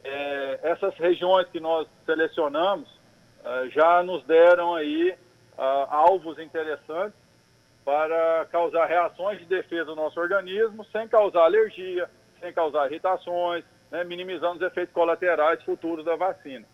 É, 0.05 0.61
essas 0.63 0.95
regiões 0.97 1.49
que 1.49 1.61
nós 1.61 1.89
selecionamos 2.05 2.89
uh, 2.89 3.69
já 3.71 4.03
nos 4.03 4.25
deram 4.25 4.75
aí 4.75 5.11
uh, 5.57 5.87
alvos 5.89 6.39
interessantes 6.39 7.19
para 7.85 8.47
causar 8.51 8.87
reações 8.87 9.39
de 9.39 9.45
defesa 9.45 9.87
do 9.87 9.97
nosso 9.97 10.19
organismo 10.21 10.85
sem 10.87 11.09
causar 11.09 11.45
alergia, 11.45 12.09
sem 12.41 12.53
causar 12.53 12.87
irritações, 12.91 13.65
né, 13.91 14.05
minimizando 14.05 14.57
os 14.57 14.63
efeitos 14.63 14.95
colaterais 14.95 15.63
futuros 15.63 16.05
da 16.05 16.17
vacina. 16.17 16.65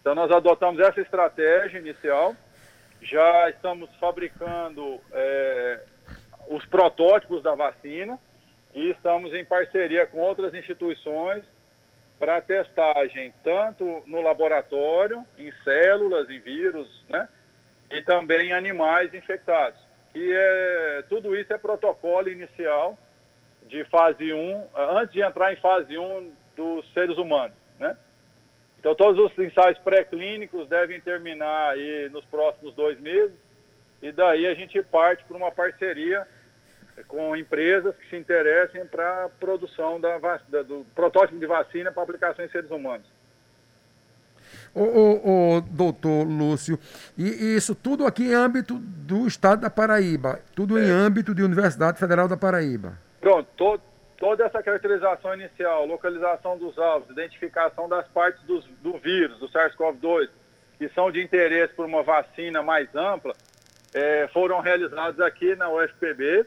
Então 0.00 0.14
nós 0.14 0.30
adotamos 0.30 0.80
essa 0.80 1.00
estratégia 1.00 1.78
inicial, 1.78 2.34
já 3.00 3.50
estamos 3.50 3.88
fabricando 3.96 5.00
é, 5.12 5.80
os 6.48 6.64
protótipos 6.66 7.42
da 7.42 7.54
vacina 7.54 8.18
e 8.74 8.90
estamos 8.90 9.32
em 9.34 9.44
parceria 9.44 10.06
com 10.06 10.18
outras 10.18 10.54
instituições 10.54 11.44
para 12.18 12.40
testagem 12.40 13.32
tanto 13.44 14.02
no 14.06 14.20
laboratório, 14.20 15.24
em 15.38 15.52
células, 15.62 16.28
em 16.28 16.40
vírus, 16.40 17.04
né? 17.08 17.28
E 17.90 18.02
também 18.02 18.48
em 18.48 18.52
animais 18.52 19.14
infectados. 19.14 19.80
E 20.14 20.32
é, 20.32 21.04
tudo 21.08 21.36
isso 21.36 21.52
é 21.52 21.58
protocolo 21.58 22.28
inicial 22.28 22.98
de 23.66 23.84
fase 23.84 24.32
1, 24.32 24.66
antes 24.74 25.12
de 25.12 25.20
entrar 25.20 25.52
em 25.52 25.56
fase 25.56 25.96
1 25.96 26.32
dos 26.56 26.92
seres 26.92 27.16
humanos, 27.16 27.56
né? 27.78 27.96
Então 28.78 28.94
todos 28.94 29.24
os 29.24 29.38
ensaios 29.38 29.78
pré-clínicos 29.78 30.68
devem 30.68 31.00
terminar 31.00 31.70
aí 31.70 32.08
nos 32.10 32.24
próximos 32.26 32.74
dois 32.74 32.98
meses 33.00 33.34
e 34.00 34.12
daí 34.12 34.46
a 34.46 34.54
gente 34.54 34.80
parte 34.82 35.24
para 35.24 35.36
uma 35.36 35.50
parceria 35.50 36.26
com 37.06 37.36
empresas 37.36 37.94
que 37.96 38.08
se 38.08 38.16
interessem 38.16 38.84
para 38.86 39.24
a 39.24 39.28
produção 39.28 40.00
da, 40.00 40.18
da, 40.48 40.62
do 40.62 40.84
protótipo 40.94 41.38
de 41.38 41.46
vacina 41.46 41.92
para 41.92 42.02
aplicação 42.02 42.44
em 42.44 42.48
seres 42.48 42.70
humanos. 42.70 43.06
O, 44.74 44.82
o, 44.82 45.56
o, 45.56 45.60
doutor 45.60 46.24
Lúcio, 46.24 46.78
e, 47.16 47.56
isso 47.56 47.74
tudo 47.74 48.06
aqui 48.06 48.28
em 48.28 48.34
âmbito 48.34 48.78
do 48.78 49.26
estado 49.26 49.62
da 49.62 49.70
Paraíba, 49.70 50.40
tudo 50.54 50.78
é. 50.78 50.84
em 50.84 50.90
âmbito 50.90 51.34
de 51.34 51.42
Universidade 51.42 51.98
Federal 51.98 52.28
da 52.28 52.36
Paraíba. 52.36 52.98
Pronto, 53.20 53.48
to, 53.56 53.80
toda 54.18 54.44
essa 54.44 54.62
caracterização 54.62 55.34
inicial, 55.34 55.86
localização 55.86 56.58
dos 56.58 56.76
alvos, 56.78 57.10
identificação 57.10 57.88
das 57.88 58.06
partes 58.08 58.42
dos, 58.42 58.64
do 58.82 58.98
vírus, 58.98 59.38
do 59.38 59.48
SARS-CoV-2, 59.48 60.28
que 60.76 60.88
são 60.90 61.10
de 61.10 61.22
interesse 61.22 61.72
por 61.74 61.86
uma 61.86 62.02
vacina 62.02 62.62
mais 62.62 62.94
ampla, 62.94 63.34
é, 63.94 64.28
foram 64.28 64.60
realizados 64.60 65.20
aqui 65.20 65.54
na 65.56 65.70
UFPB, 65.70 66.44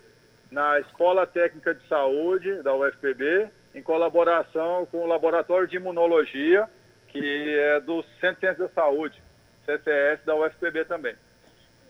na 0.51 0.79
Escola 0.79 1.25
Técnica 1.25 1.73
de 1.73 1.87
Saúde 1.87 2.61
da 2.61 2.75
UFPB, 2.75 3.49
em 3.73 3.81
colaboração 3.81 4.85
com 4.85 5.03
o 5.03 5.07
Laboratório 5.07 5.67
de 5.67 5.77
Imunologia, 5.77 6.69
que 7.07 7.57
é 7.57 7.79
do 7.79 8.03
Centro 8.19 8.53
de 8.53 8.59
da 8.59 8.69
Saúde, 8.69 9.21
CCS 9.65 10.23
da 10.25 10.35
UFPB 10.35 10.85
também. 10.85 11.15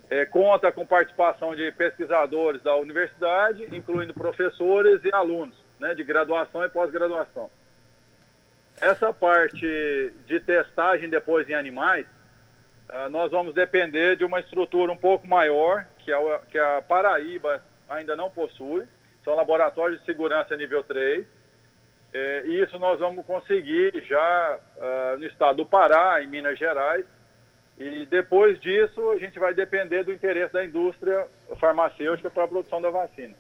É, 0.10 0.26
conta 0.26 0.72
com 0.72 0.86
participação 0.86 1.56
de 1.56 1.72
pesquisadores 1.72 2.62
da 2.62 2.76
universidade, 2.76 3.66
incluindo 3.72 4.14
professores 4.14 5.04
e 5.06 5.14
alunos, 5.14 5.56
né, 5.82 5.96
de 5.96 6.04
graduação 6.04 6.64
e 6.64 6.70
pós-graduação. 6.70 7.50
Essa 8.80 9.12
parte 9.12 10.14
de 10.28 10.40
testagem 10.40 11.10
depois 11.10 11.50
em 11.50 11.56
animais, 11.56 12.06
uh, 12.88 13.10
nós 13.10 13.32
vamos 13.32 13.56
depender 13.56 14.16
de 14.16 14.24
uma 14.24 14.40
estrutura 14.40 14.92
um 14.92 14.98
pouco 14.98 15.28
maior, 15.28 15.86
que 15.98 16.14
a, 16.14 16.40
que 16.50 16.58
a 16.58 16.82
Paraíba 16.84 17.64
ainda 17.90 18.16
não 18.16 18.30
possui, 18.30 18.88
são 19.24 19.36
laboratórios 19.36 20.00
de 20.00 20.06
segurança 20.06 20.56
nível 20.56 20.84
3, 20.84 21.26
é, 22.14 22.44
e 22.46 22.62
isso 22.62 22.78
nós 22.78 23.00
vamos 23.00 23.26
conseguir 23.26 24.04
já 24.06 24.60
uh, 24.78 25.18
no 25.18 25.26
estado 25.26 25.58
do 25.58 25.66
Pará, 25.66 26.22
em 26.22 26.28
Minas 26.28 26.60
Gerais, 26.60 27.06
e 27.78 28.06
depois 28.06 28.60
disso 28.60 29.12
a 29.12 29.18
gente 29.18 29.40
vai 29.40 29.54
depender 29.54 30.04
do 30.04 30.12
interesse 30.12 30.54
da 30.54 30.64
indústria 30.64 31.28
farmacêutica 31.60 32.30
para 32.30 32.44
a 32.44 32.48
produção 32.48 32.82
da 32.82 32.90
vacina. 32.90 33.34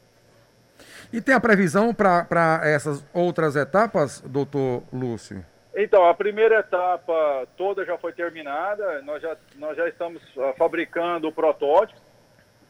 E 1.13 1.21
tem 1.21 1.35
a 1.35 1.39
previsão 1.39 1.93
para 1.93 2.61
essas 2.63 3.05
outras 3.13 3.55
etapas, 3.55 4.21
doutor 4.21 4.83
Lúcio? 4.93 5.43
Então, 5.75 6.05
a 6.05 6.13
primeira 6.13 6.59
etapa 6.59 7.47
toda 7.57 7.85
já 7.85 7.97
foi 7.97 8.13
terminada, 8.13 9.01
nós 9.01 9.21
já, 9.21 9.37
nós 9.55 9.77
já 9.77 9.87
estamos 9.87 10.21
uh, 10.35 10.53
fabricando 10.57 11.27
o 11.27 11.31
protótipo, 11.31 11.99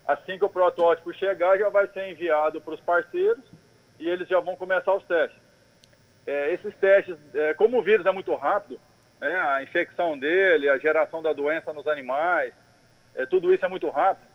Assim 0.07 0.37
que 0.37 0.45
o 0.45 0.49
protótipo 0.49 1.13
chegar, 1.13 1.57
já 1.57 1.69
vai 1.69 1.87
ser 1.87 2.09
enviado 2.09 2.59
para 2.59 2.73
os 2.73 2.81
parceiros 2.81 3.43
e 3.99 4.09
eles 4.09 4.27
já 4.27 4.39
vão 4.39 4.55
começar 4.55 4.93
os 4.93 5.03
testes. 5.05 5.39
É, 6.25 6.53
esses 6.53 6.75
testes, 6.75 7.15
é, 7.33 7.53
como 7.53 7.79
o 7.79 7.83
vírus 7.83 8.05
é 8.05 8.11
muito 8.11 8.33
rápido, 8.35 8.79
né, 9.19 9.33
a 9.39 9.63
infecção 9.63 10.17
dele, 10.17 10.69
a 10.69 10.77
geração 10.77 11.21
da 11.21 11.33
doença 11.33 11.71
nos 11.71 11.87
animais, 11.87 12.53
é, 13.15 13.25
tudo 13.25 13.53
isso 13.53 13.65
é 13.65 13.69
muito 13.69 13.89
rápido. 13.89 14.27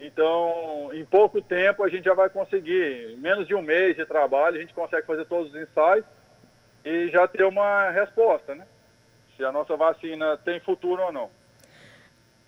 Então, 0.00 0.90
em 0.92 1.04
pouco 1.04 1.42
tempo, 1.42 1.82
a 1.82 1.88
gente 1.88 2.04
já 2.04 2.14
vai 2.14 2.30
conseguir, 2.30 3.16
menos 3.18 3.46
de 3.48 3.54
um 3.54 3.62
mês 3.62 3.96
de 3.96 4.06
trabalho, 4.06 4.56
a 4.56 4.60
gente 4.60 4.72
consegue 4.72 5.06
fazer 5.06 5.24
todos 5.26 5.52
os 5.52 5.60
ensaios 5.60 6.04
e 6.84 7.08
já 7.08 7.26
ter 7.26 7.44
uma 7.44 7.90
resposta, 7.90 8.54
né? 8.54 8.64
Se 9.36 9.44
a 9.44 9.50
nossa 9.50 9.76
vacina 9.76 10.36
tem 10.36 10.60
futuro 10.60 11.02
ou 11.02 11.12
não. 11.12 11.30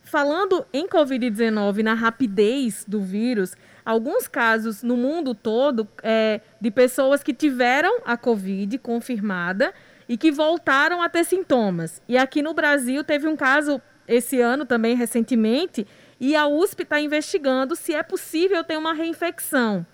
Falando 0.02 0.66
em 0.72 0.88
Covid-19, 0.88 1.82
na 1.82 1.94
rapidez 1.94 2.84
do 2.86 3.00
vírus, 3.00 3.56
alguns 3.84 4.26
casos 4.26 4.82
no 4.82 4.96
mundo 4.96 5.34
todo 5.34 5.86
é, 6.02 6.40
de 6.60 6.70
pessoas 6.70 7.22
que 7.22 7.34
tiveram 7.34 8.00
a 8.04 8.16
Covid 8.16 8.78
confirmada 8.78 9.72
e 10.08 10.16
que 10.16 10.32
voltaram 10.32 11.02
a 11.02 11.08
ter 11.08 11.24
sintomas. 11.24 12.02
E 12.08 12.16
aqui 12.16 12.42
no 12.42 12.54
Brasil 12.54 13.04
teve 13.04 13.28
um 13.28 13.36
caso 13.36 13.80
esse 14.08 14.40
ano 14.40 14.66
também, 14.66 14.96
recentemente, 14.96 15.86
e 16.20 16.36
a 16.36 16.46
USP 16.46 16.82
está 16.82 17.00
investigando 17.00 17.74
se 17.74 17.94
é 17.94 18.02
possível 18.02 18.62
ter 18.62 18.76
uma 18.76 18.92
reinfecção. 18.92 19.86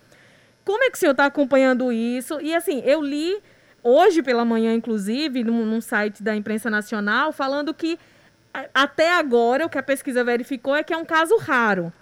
Como 0.65 0.83
é 0.83 0.89
que 0.89 0.97
o 0.97 0.99
senhor 0.99 1.13
está 1.13 1.25
acompanhando 1.25 1.91
isso? 1.91 2.41
E 2.41 2.53
assim, 2.53 2.81
eu 2.85 3.01
li 3.01 3.41
hoje 3.81 4.21
pela 4.21 4.43
manhã, 4.43 4.73
inclusive, 4.73 5.45
num, 5.45 5.65
num 5.65 5.79
site 5.79 6.21
da 6.21 6.35
imprensa 6.35 6.69
nacional, 6.69 7.31
falando 7.31 7.73
que 7.73 7.97
até 8.73 9.13
agora, 9.13 9.65
o 9.65 9.69
que 9.69 9.77
a 9.77 9.83
pesquisa 9.83 10.23
verificou 10.23 10.75
é 10.75 10.83
que 10.83 10.93
é 10.93 10.97
um 10.97 11.05
caso 11.05 11.37
raro. 11.37 11.93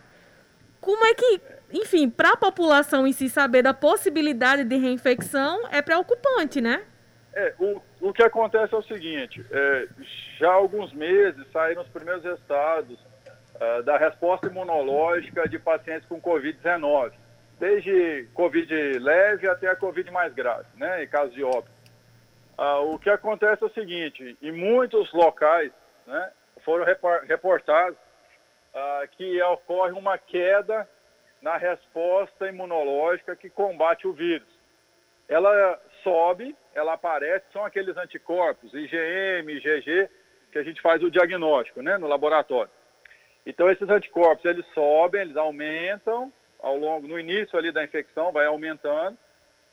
Como 0.82 1.06
é 1.06 1.14
que, 1.14 1.42
enfim, 1.72 2.10
para 2.10 2.32
a 2.32 2.38
população 2.38 3.06
em 3.06 3.12
si 3.12 3.30
saber 3.30 3.62
da 3.62 3.74
possibilidade 3.74 4.64
de 4.64 4.76
reinfecção 4.76 5.68
é 5.72 5.82
preocupante, 5.82 6.62
né? 6.62 6.84
É, 7.34 7.54
o, 7.60 7.82
o 8.02 8.14
que 8.14 8.24
acontece 8.24 8.74
é 8.74 8.78
o 8.78 8.84
seguinte: 8.84 9.46
é, 9.52 9.88
já 10.40 10.50
há 10.50 10.54
alguns 10.54 10.94
meses 10.94 11.46
saíram 11.52 11.82
os 11.82 11.90
primeiros 11.90 12.24
resultados 12.24 12.98
uh, 13.56 13.84
da 13.84 13.98
resposta 13.98 14.48
imunológica 14.48 15.48
de 15.48 15.60
pacientes 15.60 16.08
com 16.08 16.22
Covid-19, 16.22 17.12
desde 17.60 18.28
Covid 18.34 19.00
leve 19.00 19.50
até 19.50 19.68
a 19.68 19.76
Covid 19.76 20.10
mais 20.12 20.34
grave, 20.34 20.68
né, 20.76 21.04
em 21.04 21.08
caso 21.08 21.32
de 21.32 21.44
óbito. 21.44 21.74
Uh, 22.58 22.94
o 22.94 23.00
que 23.00 23.10
acontece 23.10 23.64
é 23.64 23.68
o 23.68 23.74
seguinte: 23.74 24.38
em 24.42 24.52
muitos 24.52 25.12
locais, 25.14 25.72
né, 26.08 26.32
foram 26.64 26.86
reportados 27.28 27.98
ah, 28.74 29.08
que 29.10 29.42
ocorre 29.44 29.94
uma 29.94 30.18
queda 30.18 30.86
na 31.42 31.56
resposta 31.56 32.50
imunológica 32.50 33.34
que 33.34 33.50
combate 33.50 34.06
o 34.06 34.12
vírus. 34.12 34.48
Ela 35.30 35.80
sobe, 36.04 36.54
ela 36.74 36.94
aparece, 36.94 37.46
são 37.54 37.64
aqueles 37.64 37.96
anticorpos, 37.96 38.74
IgM, 38.74 39.50
IgG, 39.50 40.10
que 40.52 40.58
a 40.58 40.64
gente 40.64 40.82
faz 40.82 41.02
o 41.02 41.10
diagnóstico 41.10 41.82
né, 41.82 41.98
no 41.98 42.08
laboratório. 42.08 42.72
Então, 43.46 43.70
esses 43.70 43.88
anticorpos, 43.88 44.44
eles 44.46 44.66
sobem, 44.74 45.22
eles 45.22 45.38
aumentam 45.38 46.32
ao 46.60 46.76
longo, 46.78 47.08
no 47.08 47.20
início 47.20 47.58
ali 47.58 47.72
da 47.72 47.84
infecção, 47.84 48.32
vai 48.32 48.48
aumentando, 48.48 49.18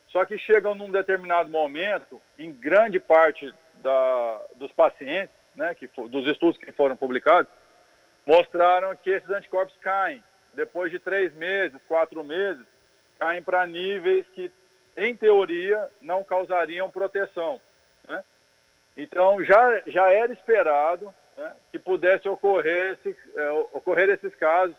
só 0.08 0.26
que 0.26 0.36
chegam 0.36 0.74
num 0.74 0.90
determinado 0.90 1.48
momento, 1.48 2.20
em 2.38 2.52
grande 2.52 3.00
parte 3.00 3.52
da, 3.76 4.42
dos 4.56 4.70
pacientes, 4.72 5.34
né, 5.56 5.74
que, 5.74 5.88
dos 6.08 6.26
estudos 6.26 6.58
que 6.58 6.70
foram 6.72 6.96
publicados, 6.96 7.50
mostraram 8.26 8.94
que 8.96 9.10
esses 9.10 9.30
anticorpos 9.30 9.76
caem. 9.78 10.22
Depois 10.52 10.90
de 10.90 10.98
três 10.98 11.32
meses, 11.34 11.80
quatro 11.88 12.22
meses, 12.22 12.64
caem 13.18 13.42
para 13.42 13.66
níveis 13.66 14.26
que, 14.34 14.52
em 14.96 15.16
teoria, 15.16 15.88
não 16.00 16.22
causariam 16.22 16.90
proteção. 16.90 17.58
Né? 18.06 18.22
Então, 18.96 19.42
já, 19.42 19.82
já 19.86 20.12
era 20.12 20.30
esperado 20.30 21.12
né, 21.36 21.52
que 21.70 21.78
pudesse 21.78 22.28
ocorrer, 22.28 22.92
esse, 22.92 23.16
é, 23.36 23.50
ocorrer 23.72 24.10
esses 24.10 24.34
casos 24.36 24.76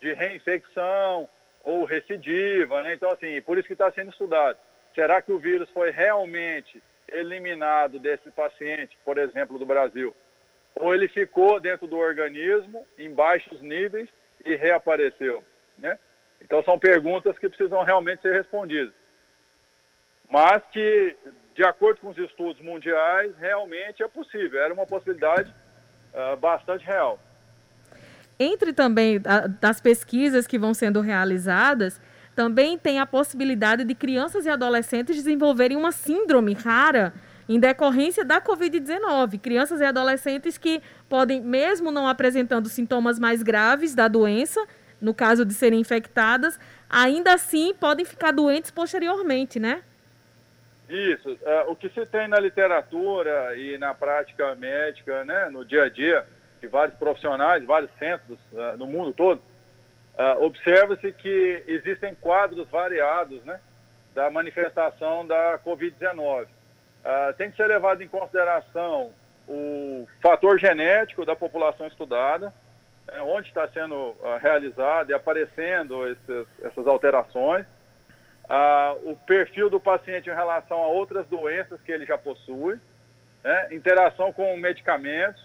de 0.00 0.12
reinfecção 0.12 1.28
ou 1.64 1.84
recidiva. 1.84 2.82
Né? 2.82 2.94
Então, 2.94 3.10
assim, 3.10 3.40
por 3.42 3.58
isso 3.58 3.66
que 3.66 3.72
está 3.72 3.90
sendo 3.90 4.10
estudado. 4.10 4.58
Será 4.94 5.20
que 5.20 5.32
o 5.32 5.38
vírus 5.38 5.68
foi 5.70 5.90
realmente 5.90 6.82
eliminado 7.08 7.98
desse 7.98 8.30
paciente, 8.30 8.96
por 9.04 9.18
exemplo, 9.18 9.58
do 9.58 9.66
Brasil? 9.66 10.14
Ou 10.74 10.94
ele 10.94 11.08
ficou 11.08 11.60
dentro 11.60 11.86
do 11.86 11.96
organismo 11.96 12.86
em 12.98 13.12
baixos 13.12 13.60
níveis 13.62 14.08
e 14.44 14.54
reapareceu? 14.54 15.42
Né? 15.78 15.98
Então, 16.40 16.62
são 16.62 16.78
perguntas 16.78 17.38
que 17.38 17.48
precisam 17.48 17.82
realmente 17.82 18.22
ser 18.22 18.32
respondidas. 18.32 18.94
Mas 20.28 20.62
que, 20.72 21.16
de 21.54 21.64
acordo 21.64 22.00
com 22.00 22.08
os 22.08 22.18
estudos 22.18 22.60
mundiais, 22.60 23.36
realmente 23.38 24.02
é 24.02 24.08
possível. 24.08 24.60
Era 24.60 24.74
uma 24.74 24.86
possibilidade 24.86 25.54
uh, 26.16 26.36
bastante 26.36 26.84
real. 26.84 27.18
Entre 28.38 28.72
também 28.72 29.20
a, 29.24 29.46
das 29.46 29.80
pesquisas 29.80 30.46
que 30.46 30.58
vão 30.58 30.74
sendo 30.74 31.00
realizadas, 31.00 32.00
também 32.34 32.76
tem 32.76 32.98
a 32.98 33.06
possibilidade 33.06 33.84
de 33.84 33.94
crianças 33.94 34.44
e 34.44 34.50
adolescentes 34.50 35.16
desenvolverem 35.16 35.76
uma 35.76 35.92
síndrome 35.92 36.52
rara 36.52 37.14
em 37.48 37.58
decorrência 37.58 38.24
da 38.24 38.40
Covid-19. 38.40 39.40
Crianças 39.40 39.80
e 39.80 39.84
adolescentes 39.84 40.58
que 40.58 40.82
podem, 41.08 41.40
mesmo 41.40 41.90
não 41.90 42.06
apresentando 42.06 42.68
sintomas 42.68 43.18
mais 43.18 43.42
graves 43.42 43.94
da 43.94 44.08
doença, 44.08 44.60
no 45.00 45.14
caso 45.14 45.44
de 45.44 45.54
serem 45.54 45.80
infectadas, 45.80 46.58
ainda 46.90 47.34
assim 47.34 47.72
podem 47.74 48.04
ficar 48.04 48.32
doentes 48.32 48.70
posteriormente, 48.70 49.58
né? 49.58 49.82
Isso. 50.88 51.32
Uh, 51.32 51.70
o 51.70 51.76
que 51.76 51.88
se 51.88 52.06
tem 52.06 52.28
na 52.28 52.38
literatura 52.38 53.56
e 53.56 53.76
na 53.78 53.92
prática 53.92 54.54
médica, 54.54 55.24
né, 55.24 55.48
no 55.50 55.64
dia 55.64 55.84
a 55.84 55.88
dia, 55.88 56.24
de 56.60 56.68
vários 56.68 56.96
profissionais, 56.96 57.64
vários 57.64 57.90
centros 57.98 58.38
uh, 58.52 58.76
no 58.78 58.86
mundo 58.86 59.12
todo, 59.12 59.38
uh, 59.38 60.44
observa-se 60.44 61.12
que 61.12 61.64
existem 61.66 62.14
quadros 62.14 62.68
variados 62.68 63.44
né, 63.44 63.60
da 64.14 64.30
manifestação 64.30 65.26
da 65.26 65.58
Covid-19. 65.64 66.46
tem 67.36 67.50
que 67.50 67.56
ser 67.56 67.66
levado 67.66 68.02
em 68.02 68.08
consideração 68.08 69.12
o 69.48 70.08
fator 70.22 70.58
genético 70.58 71.24
da 71.24 71.36
população 71.36 71.86
estudada, 71.86 72.52
né, 73.06 73.20
onde 73.22 73.48
está 73.48 73.68
sendo 73.68 74.16
realizado 74.40 75.10
e 75.10 75.14
aparecendo 75.14 76.08
esses, 76.08 76.46
essas 76.62 76.86
alterações, 76.86 77.66
ah, 78.48 78.94
o 79.02 79.16
perfil 79.16 79.68
do 79.68 79.80
paciente 79.80 80.30
em 80.30 80.34
relação 80.34 80.78
a 80.78 80.86
outras 80.86 81.26
doenças 81.26 81.80
que 81.82 81.90
ele 81.90 82.06
já 82.06 82.16
possui, 82.16 82.78
né? 83.42 83.68
interação 83.72 84.32
com 84.32 84.56
medicamentos. 84.56 85.44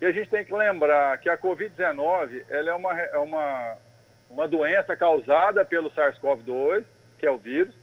E 0.00 0.06
a 0.06 0.12
gente 0.12 0.30
tem 0.30 0.44
que 0.44 0.54
lembrar 0.54 1.18
que 1.18 1.28
a 1.28 1.36
Covid-19 1.36 2.44
ela 2.48 2.70
é, 2.70 2.74
uma, 2.74 3.00
é 3.00 3.18
uma, 3.18 3.76
uma 4.30 4.48
doença 4.48 4.96
causada 4.96 5.64
pelo 5.64 5.90
SARS-CoV-2, 5.90 6.84
que 7.18 7.26
é 7.26 7.30
o 7.30 7.38
vírus, 7.38 7.74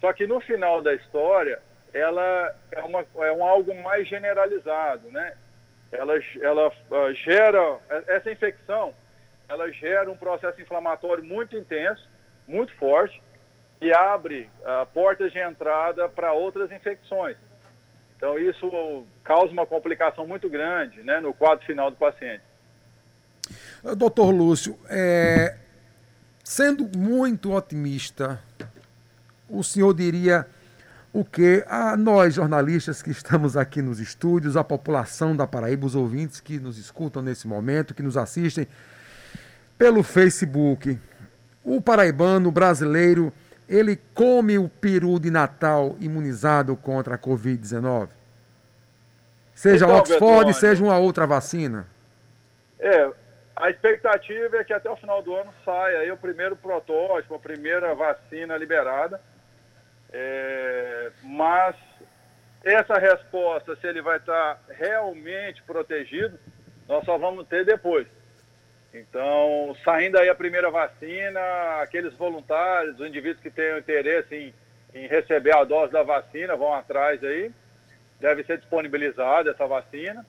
só 0.00 0.12
que 0.12 0.26
no 0.26 0.40
final 0.40 0.82
da 0.82 0.92
história 0.94 1.60
ela 1.94 2.54
é, 2.70 2.80
uma, 2.82 3.04
é 3.16 3.32
um 3.32 3.44
algo 3.44 3.74
mais 3.82 4.06
generalizado, 4.08 5.10
né? 5.10 5.34
Ela, 5.90 6.14
ela 6.40 6.68
uh, 6.68 7.14
gera, 7.14 7.78
essa 8.06 8.30
infecção, 8.30 8.94
ela 9.48 9.70
gera 9.70 10.10
um 10.10 10.16
processo 10.16 10.60
inflamatório 10.60 11.22
muito 11.22 11.56
intenso, 11.56 12.08
muito 12.48 12.74
forte, 12.76 13.22
e 13.82 13.92
abre 13.92 14.48
uh, 14.60 14.86
portas 14.94 15.32
de 15.32 15.40
entrada 15.40 16.08
para 16.08 16.32
outras 16.32 16.70
infecções. 16.70 17.36
Então, 18.16 18.38
isso 18.38 19.04
causa 19.24 19.52
uma 19.52 19.66
complicação 19.66 20.24
muito 20.24 20.48
grande 20.48 21.02
né, 21.02 21.18
no 21.18 21.34
quadro 21.34 21.66
final 21.66 21.90
do 21.90 21.96
paciente. 21.96 22.44
Doutor 23.96 24.30
Lúcio, 24.30 24.78
é, 24.88 25.56
sendo 26.44 26.88
muito 26.96 27.52
otimista, 27.52 28.40
o 29.48 29.64
senhor 29.64 29.92
diria 29.92 30.46
o 31.12 31.24
que 31.24 31.64
a 31.66 31.96
nós, 31.96 32.34
jornalistas 32.34 33.02
que 33.02 33.10
estamos 33.10 33.56
aqui 33.56 33.82
nos 33.82 33.98
estúdios, 33.98 34.56
a 34.56 34.62
população 34.62 35.34
da 35.34 35.44
Paraíba, 35.44 35.84
os 35.84 35.96
ouvintes 35.96 36.40
que 36.40 36.60
nos 36.60 36.78
escutam 36.78 37.20
nesse 37.20 37.48
momento, 37.48 37.94
que 37.94 38.02
nos 38.02 38.16
assistem 38.16 38.68
pelo 39.76 40.04
Facebook, 40.04 40.96
o 41.64 41.80
paraibano, 41.80 42.52
brasileiro, 42.52 43.32
ele 43.72 43.98
come 44.14 44.58
o 44.58 44.68
peru 44.68 45.18
de 45.18 45.30
Natal 45.30 45.96
imunizado 45.98 46.76
contra 46.76 47.14
a 47.14 47.18
Covid-19? 47.18 48.10
Seja 49.54 49.86
então, 49.86 49.96
Oxford, 49.96 50.20
Betônio, 50.20 50.54
seja 50.54 50.84
uma 50.84 50.98
outra 50.98 51.26
vacina? 51.26 51.86
É, 52.78 53.10
a 53.56 53.70
expectativa 53.70 54.58
é 54.58 54.64
que 54.64 54.74
até 54.74 54.90
o 54.90 54.96
final 54.96 55.22
do 55.22 55.34
ano 55.34 55.52
saia 55.64 56.00
aí 56.00 56.12
o 56.12 56.16
primeiro 56.16 56.54
protótipo, 56.54 57.34
a 57.34 57.38
primeira 57.38 57.94
vacina 57.94 58.56
liberada. 58.56 59.20
É, 60.12 61.10
mas 61.22 61.74
essa 62.62 62.98
resposta, 62.98 63.74
se 63.76 63.86
ele 63.86 64.02
vai 64.02 64.18
estar 64.18 64.60
realmente 64.68 65.62
protegido, 65.62 66.38
nós 66.86 67.04
só 67.04 67.16
vamos 67.16 67.46
ter 67.48 67.64
depois. 67.64 68.06
Então, 68.94 69.74
saindo 69.84 70.18
aí 70.18 70.28
a 70.28 70.34
primeira 70.34 70.70
vacina, 70.70 71.40
aqueles 71.80 72.12
voluntários, 72.14 73.00
os 73.00 73.06
indivíduos 73.06 73.42
que 73.42 73.50
tenham 73.50 73.78
interesse 73.78 74.34
em, 74.34 74.54
em 74.94 75.06
receber 75.06 75.54
a 75.56 75.64
dose 75.64 75.92
da 75.92 76.02
vacina 76.02 76.56
vão 76.56 76.74
atrás 76.74 77.22
aí. 77.24 77.50
Deve 78.20 78.44
ser 78.44 78.58
disponibilizada 78.58 79.50
essa 79.50 79.66
vacina, 79.66 80.24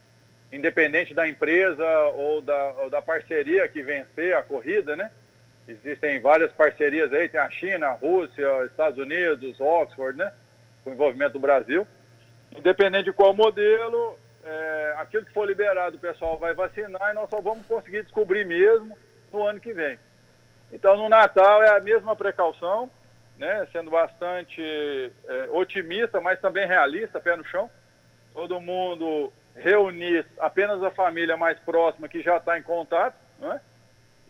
independente 0.52 1.14
da 1.14 1.28
empresa 1.28 1.86
ou 2.16 2.42
da, 2.42 2.74
ou 2.80 2.90
da 2.90 3.02
parceria 3.02 3.68
que 3.68 3.84
vencer 3.84 4.36
a 4.36 4.42
corrida, 4.42 4.96
né? 4.96 5.12
Existem 5.68 6.20
várias 6.20 6.52
parcerias 6.54 7.12
aí, 7.14 7.30
tem 7.30 7.40
a 7.40 7.50
China, 7.50 7.88
a 7.88 7.94
Rússia, 7.94 8.66
Estados 8.66 8.98
Unidos, 8.98 9.60
Oxford, 9.60 10.18
né? 10.18 10.32
Com 10.84 10.92
envolvimento 10.92 11.34
do 11.34 11.40
Brasil. 11.40 11.86
Independente 12.58 13.06
de 13.06 13.14
qual 13.14 13.34
modelo, 13.34 14.18
é, 14.44 14.96
aquilo 14.98 15.26
que 15.26 15.34
for 15.34 15.48
liberado 15.48 15.96
o 15.96 16.00
pessoal 16.00 16.38
vai 16.38 16.54
vacinar 16.54 17.12
e 17.12 17.14
nós 17.14 17.30
só 17.30 17.40
vamos 17.42 17.66
conseguir 17.66 18.04
descobrir 18.04 18.46
mesmo 18.46 18.98
no 19.32 19.44
ano 19.44 19.60
que 19.60 19.74
vem. 19.74 19.98
Então, 20.72 20.98
no 20.98 21.08
Natal 21.08 21.64
é 21.64 21.70
a 21.70 21.80
mesma 21.80 22.16
precaução, 22.16 22.90
né, 23.38 23.68
sendo 23.72 23.92
bastante 23.92 24.62
é, 25.28 25.48
otimista, 25.52 26.20
mas 26.20 26.40
também 26.40 26.68
realista, 26.68 27.20
pé 27.20 27.36
no 27.36 27.46
chão. 27.46 27.70
Todo 28.34 28.60
mundo 28.60 29.32
reunir 29.56 30.26
apenas 30.40 30.82
a 30.82 30.90
família 30.90 31.38
mais 31.38 31.60
próxima 31.60 32.10
que 32.10 32.22
já 32.22 32.38
está 32.38 32.58
em 32.58 32.64
contato, 32.64 33.16
né, 33.40 33.62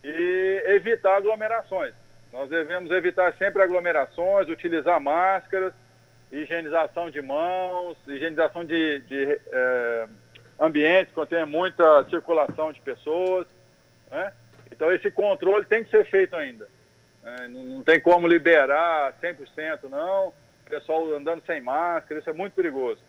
e 0.02 0.62
evitar 0.66 1.16
aglomerações. 1.16 1.94
Nós 2.30 2.50
devemos 2.50 2.90
evitar 2.90 3.32
sempre 3.34 3.62
aglomerações, 3.62 4.48
utilizar 4.48 5.00
máscaras, 5.00 5.72
higienização 6.42 7.10
de 7.10 7.22
mãos, 7.22 7.96
higienização 8.06 8.64
de, 8.64 9.00
de 9.00 9.40
é, 9.52 10.08
ambientes 10.58 11.12
quando 11.14 11.28
tem 11.28 11.46
muita 11.46 12.04
circulação 12.10 12.72
de 12.72 12.80
pessoas. 12.80 13.46
Né? 14.10 14.32
Então 14.70 14.92
esse 14.92 15.10
controle 15.10 15.64
tem 15.64 15.84
que 15.84 15.90
ser 15.90 16.04
feito 16.06 16.34
ainda. 16.34 16.68
É, 17.24 17.48
não 17.48 17.82
tem 17.82 18.00
como 18.00 18.26
liberar 18.26 19.14
100% 19.22 19.88
não, 19.88 20.28
o 20.28 20.34
pessoal 20.68 21.14
andando 21.14 21.42
sem 21.46 21.60
máscara, 21.60 22.20
isso 22.20 22.28
é 22.28 22.34
muito 22.34 22.52
perigoso. 22.52 23.00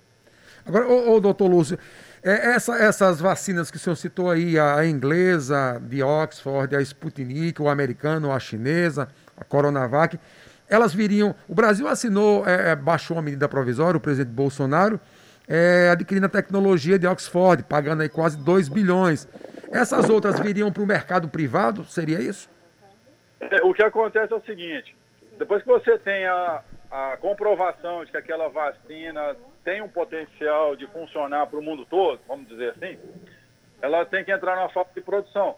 Agora, 0.66 0.88
ô, 0.88 1.16
ô 1.16 1.20
doutor 1.20 1.48
Lúcio, 1.48 1.78
é, 2.24 2.54
essa, 2.56 2.76
essas 2.78 3.20
vacinas 3.20 3.70
que 3.70 3.78
o 3.78 3.80
senhor 3.80 3.96
citou 3.96 4.32
aí, 4.32 4.58
a, 4.58 4.78
a 4.78 4.86
inglesa 4.86 5.80
de 5.84 6.02
Oxford, 6.02 6.76
a 6.76 6.82
Sputnik, 6.82 7.62
o 7.62 7.68
americano, 7.68 8.32
a 8.32 8.40
chinesa, 8.40 9.10
a 9.38 9.44
Coronavac, 9.44 10.18
elas 10.70 10.94
viriam. 10.94 11.36
O 11.48 11.56
Brasil 11.56 11.88
assinou, 11.88 12.48
é, 12.48 12.72
é, 12.72 12.76
baixou 12.76 13.18
uma 13.18 13.24
medida 13.24 13.48
provisória, 13.48 13.98
o 13.98 14.02
presidente 14.02 14.34
Bolsonaro, 14.34 15.00
é, 15.48 15.90
adquirindo 15.92 16.26
a 16.26 16.30
tecnologia 16.30 16.98
de 16.98 17.08
Oxford, 17.08 17.64
pagando 17.64 18.02
aí 18.02 18.10
quase 18.10 18.38
2 18.38 18.70
bilhões. 18.70 19.28
Essas 19.72 20.10
outras 20.10 20.40
viriam 20.40 20.72
para 20.72 20.84
o 20.84 20.86
mercado 20.86 21.28
privado? 21.28 21.84
Seria 21.86 22.20
isso? 22.20 22.50
É, 23.40 23.64
o 23.64 23.74
que 23.74 23.84
acontece 23.84 24.34
é 24.34 24.36
o 24.36 24.42
seguinte: 24.42 24.96
depois 25.38 25.62
que 25.62 25.68
você 25.68 25.98
tem 26.00 26.26
a, 26.26 26.62
a 26.92 27.18
comprovação 27.18 28.04
de 28.06 28.12
que 28.12 28.18
aquela 28.18 28.48
vacina 28.50 29.36
tem 29.64 29.82
um 29.82 29.90
potencial 29.90 30.76
de 30.76 30.88
funcionar 30.88 31.48
para 31.48 31.60
o 31.60 31.64
mundo 31.64 31.86
todo, 31.86 32.20
vamos 32.28 32.48
dizer 32.48 32.72
assim, 32.72 32.98
ela 33.82 34.06
tem 34.06 34.24
que 34.24 34.32
entrar 34.32 34.56
na 34.56 34.70
fase 34.70 34.90
de 34.96 35.02
produção. 35.02 35.56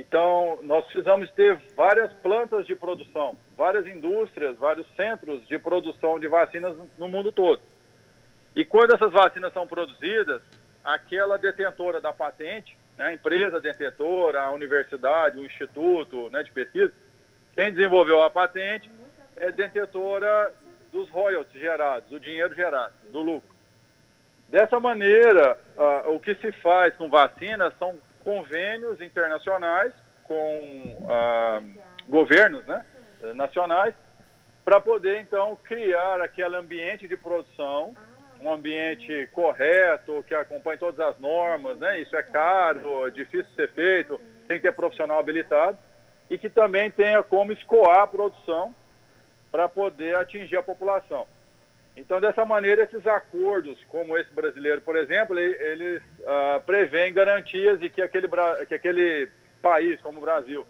Então, 0.00 0.58
nós 0.62 0.82
precisamos 0.86 1.30
ter 1.32 1.60
várias 1.76 2.10
plantas 2.14 2.66
de 2.66 2.74
produção, 2.74 3.36
várias 3.54 3.86
indústrias, 3.86 4.56
vários 4.56 4.86
centros 4.96 5.46
de 5.46 5.58
produção 5.58 6.18
de 6.18 6.26
vacinas 6.26 6.74
no 6.96 7.06
mundo 7.06 7.30
todo. 7.30 7.60
E 8.56 8.64
quando 8.64 8.94
essas 8.94 9.12
vacinas 9.12 9.52
são 9.52 9.66
produzidas, 9.66 10.40
aquela 10.82 11.36
detentora 11.36 12.00
da 12.00 12.14
patente, 12.14 12.78
né, 12.96 13.08
a 13.08 13.12
empresa 13.12 13.60
detentora, 13.60 14.40
a 14.40 14.50
universidade, 14.52 15.38
o 15.38 15.44
instituto 15.44 16.30
né, 16.30 16.42
de 16.42 16.50
pesquisa, 16.50 16.92
quem 17.54 17.70
desenvolveu 17.70 18.22
a 18.22 18.30
patente 18.30 18.90
é 19.36 19.52
detentora 19.52 20.50
dos 20.90 21.10
royalties 21.10 21.60
gerados, 21.60 22.08
do 22.08 22.18
dinheiro 22.18 22.54
gerado, 22.54 22.94
do 23.12 23.20
lucro. 23.20 23.54
Dessa 24.48 24.80
maneira, 24.80 25.58
uh, 25.76 26.10
o 26.10 26.18
que 26.18 26.34
se 26.36 26.50
faz 26.52 26.96
com 26.96 27.10
vacinas 27.10 27.74
são 27.78 27.98
convênios 28.24 29.00
internacionais 29.00 29.92
com 30.24 30.96
uh, 31.02 31.82
governos 32.08 32.64
né, 32.66 32.84
nacionais 33.34 33.94
para 34.64 34.80
poder, 34.80 35.20
então, 35.20 35.56
criar 35.64 36.20
aquele 36.20 36.56
ambiente 36.56 37.08
de 37.08 37.16
produção, 37.16 37.94
um 38.40 38.52
ambiente 38.52 39.28
correto, 39.32 40.24
que 40.28 40.34
acompanhe 40.34 40.78
todas 40.78 41.00
as 41.00 41.18
normas, 41.18 41.78
né? 41.78 42.00
Isso 42.00 42.16
é 42.16 42.22
caro, 42.22 43.06
é 43.06 43.10
difícil 43.10 43.46
de 43.50 43.54
ser 43.54 43.70
feito, 43.72 44.20
tem 44.46 44.58
que 44.58 44.62
ter 44.62 44.72
profissional 44.72 45.18
habilitado 45.18 45.76
e 46.30 46.38
que 46.38 46.48
também 46.48 46.90
tenha 46.90 47.22
como 47.22 47.52
escoar 47.52 48.02
a 48.02 48.06
produção 48.06 48.74
para 49.50 49.68
poder 49.68 50.16
atingir 50.16 50.56
a 50.56 50.62
população. 50.62 51.26
Então, 51.96 52.20
dessa 52.20 52.44
maneira, 52.44 52.84
esses 52.84 53.06
acordos, 53.06 53.82
como 53.88 54.16
esse 54.16 54.32
brasileiro, 54.32 54.80
por 54.80 54.96
exemplo, 54.96 55.38
eles 55.38 56.02
uh, 56.20 56.60
prevêem 56.64 57.12
garantias 57.12 57.78
de 57.78 57.90
que 57.90 58.00
aquele, 58.00 58.28
que 58.66 58.74
aquele 58.74 59.28
país, 59.60 60.00
como 60.00 60.18
o 60.18 60.22
Brasil, 60.22 60.66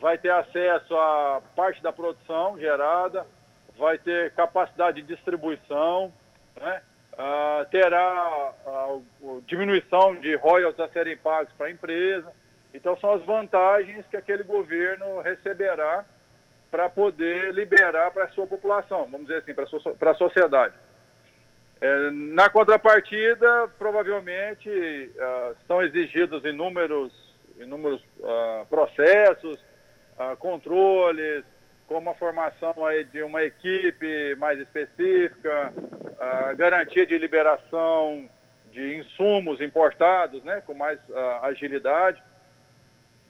vai 0.00 0.16
ter 0.16 0.30
acesso 0.30 0.96
a 0.96 1.42
parte 1.54 1.82
da 1.82 1.92
produção 1.92 2.58
gerada, 2.58 3.26
vai 3.76 3.98
ter 3.98 4.32
capacidade 4.32 5.02
de 5.02 5.14
distribuição, 5.14 6.12
né? 6.56 6.82
uh, 7.14 7.64
terá 7.70 8.54
uh, 8.66 9.42
diminuição 9.46 10.14
de 10.16 10.34
royalties 10.36 10.80
a 10.80 10.88
serem 10.88 11.16
pagos 11.16 11.52
para 11.54 11.66
a 11.66 11.70
empresa. 11.70 12.32
Então, 12.72 12.96
são 12.98 13.12
as 13.12 13.22
vantagens 13.24 14.06
que 14.06 14.16
aquele 14.16 14.44
governo 14.44 15.20
receberá 15.20 16.04
para 16.70 16.88
poder 16.88 17.52
liberar 17.52 18.10
para 18.12 18.24
a 18.24 18.28
sua 18.28 18.46
população, 18.46 19.08
vamos 19.10 19.26
dizer 19.26 19.38
assim, 19.38 19.54
para 19.54 20.10
a 20.10 20.14
sociedade. 20.14 20.74
É, 21.80 22.10
na 22.10 22.50
contrapartida, 22.50 23.68
provavelmente 23.78 24.68
uh, 24.68 25.56
são 25.66 25.82
exigidos 25.82 26.44
inúmeros, 26.44 27.10
inúmeros 27.58 28.02
uh, 28.18 28.66
processos, 28.68 29.58
uh, 30.18 30.36
controles, 30.38 31.42
como 31.88 32.10
a 32.10 32.14
formação 32.14 32.84
aí 32.84 33.04
de 33.04 33.22
uma 33.22 33.42
equipe 33.42 34.34
mais 34.36 34.60
específica, 34.60 35.72
a 36.20 36.52
garantia 36.52 37.06
de 37.06 37.16
liberação 37.16 38.28
de 38.70 38.98
insumos 38.98 39.60
importados, 39.60 40.44
né, 40.44 40.62
com 40.64 40.72
mais 40.72 41.00
agilidade. 41.42 42.22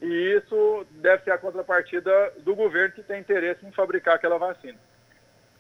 E 0.01 0.37
isso 0.37 0.87
deve 0.93 1.25
ser 1.25 1.33
a 1.33 1.39
contrapartida 1.39 2.33
do 2.39 2.55
governo 2.55 2.95
que 2.95 3.03
tem 3.03 3.21
interesse 3.21 3.65
em 3.67 3.73
fabricar 3.73 4.15
aquela 4.15 4.39
vacina. 4.39 4.79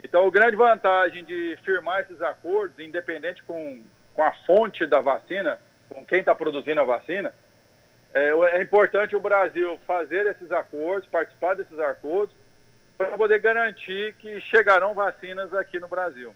Então, 0.03 0.27
a 0.27 0.31
grande 0.31 0.57
vantagem 0.57 1.25
de 1.25 1.59
firmar 1.63 2.01
esses 2.01 2.23
acordos, 2.23 2.79
independente 2.79 3.43
com, 3.43 3.83
com 4.15 4.23
a 4.23 4.33
fonte 4.47 4.87
da 4.87 5.01
vacina, 5.01 5.59
com 5.91 6.05
quem 6.07 6.21
está 6.21 6.35
produzindo 6.35 6.81
a 6.81 6.85
vacina, 6.85 7.35
é, 8.15 8.31
é, 8.31 8.63
importante 8.63 9.15
o 9.15 9.21
Brasil 9.21 9.79
fazer 9.87 10.27
esses 10.27 10.51
acordos, 10.51 11.09
participar 11.11 11.55
desses 11.55 11.79
acordos, 11.79 12.35
para 12.97 13.17
poder 13.17 13.41
garantir 13.41 14.15
que 14.15 14.41
chegarão 14.41 14.95
vacinas 14.95 15.53
aqui 15.53 15.79
no 15.79 15.89
Brasil. 15.89 16.35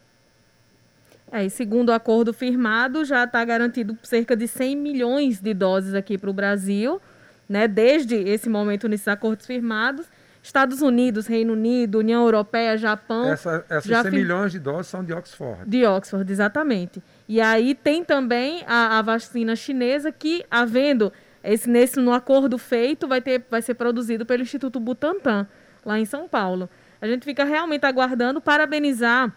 É, 1.32 1.42
e 1.42 1.50
segundo 1.50 1.88
o 1.88 1.92
acordo 1.92 2.34
firmado, 2.34 3.02
já 3.04 3.24
está 3.24 3.42
garantido 3.44 3.96
cerca 4.02 4.36
de 4.36 4.46
100 4.46 4.76
milhões 4.76 5.40
de 5.40 5.54
doses 5.54 5.94
aqui 5.94 6.18
para 6.18 6.30
o 6.30 6.34
Brasil 6.34 7.00
né, 7.48 7.68
desde 7.68 8.16
esse 8.16 8.48
momento 8.48 8.88
nesses 8.88 9.08
acordos 9.08 9.46
firmados. 9.46 10.06
Estados 10.42 10.82
Unidos, 10.82 11.26
Reino 11.26 11.54
Unido, 11.54 12.00
União 12.00 12.22
Europeia, 12.22 12.76
Japão. 12.76 13.32
Essa, 13.32 13.64
essas 13.66 13.84
já 13.84 14.02
100 14.02 14.10
milhões 14.10 14.52
de 14.52 14.58
doses 14.58 14.88
são 14.88 15.02
de 15.02 15.10
Oxford. 15.10 15.64
De 15.66 15.86
Oxford, 15.86 16.30
exatamente. 16.30 17.02
E 17.26 17.40
aí 17.40 17.74
tem 17.74 18.04
também 18.04 18.62
a, 18.66 18.98
a 18.98 19.02
vacina 19.02 19.56
chinesa 19.56 20.12
que, 20.12 20.44
havendo 20.50 21.10
esse 21.42 21.68
nesse 21.68 21.98
no 21.98 22.12
acordo 22.12 22.58
feito, 22.58 23.08
vai, 23.08 23.22
ter, 23.22 23.42
vai 23.50 23.62
ser 23.62 23.72
produzido 23.72 24.26
pelo 24.26 24.42
Instituto 24.42 24.78
Butantan, 24.78 25.46
lá 25.82 25.98
em 25.98 26.04
São 26.04 26.28
Paulo. 26.28 26.68
A 27.00 27.06
gente 27.06 27.24
fica 27.24 27.44
realmente 27.44 27.86
aguardando, 27.86 28.38
parabenizar 28.38 29.32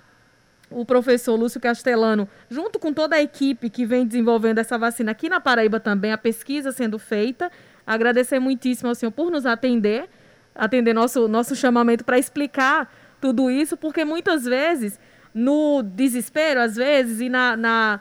o 0.70 0.86
professor 0.86 1.36
Lúcio 1.36 1.60
Castellano, 1.60 2.28
junto 2.50 2.80
com 2.80 2.94
toda 2.94 3.16
a 3.16 3.22
equipe 3.22 3.70
que 3.70 3.86
vem 3.86 4.06
desenvolvendo 4.06 4.60
essa 4.60 4.78
vacina 4.78 5.12
aqui 5.12 5.30
na 5.30 5.40
Paraíba 5.40 5.80
também, 5.80 6.12
a 6.12 6.18
pesquisa 6.18 6.72
sendo 6.72 7.00
feita. 7.00 7.52
Agradecer 7.88 8.38
muitíssimo 8.38 8.90
ao 8.90 8.96
senhor 8.96 9.12
por 9.12 9.32
nos 9.32 9.46
atender, 9.46 10.10
atender 10.54 10.94
nosso, 10.94 11.30
nosso 11.30 11.56
chamamento 11.56 12.04
para 12.04 12.20
explicar 12.20 12.94
tudo 13.22 13.50
isso, 13.50 13.78
porque 13.78 14.04
muitas 14.04 14.44
vezes, 14.44 15.00
no 15.34 15.82
desespero, 15.82 16.60
às 16.60 16.76
vezes, 16.76 17.22
e 17.22 17.30
na, 17.30 17.56
na, 17.56 18.00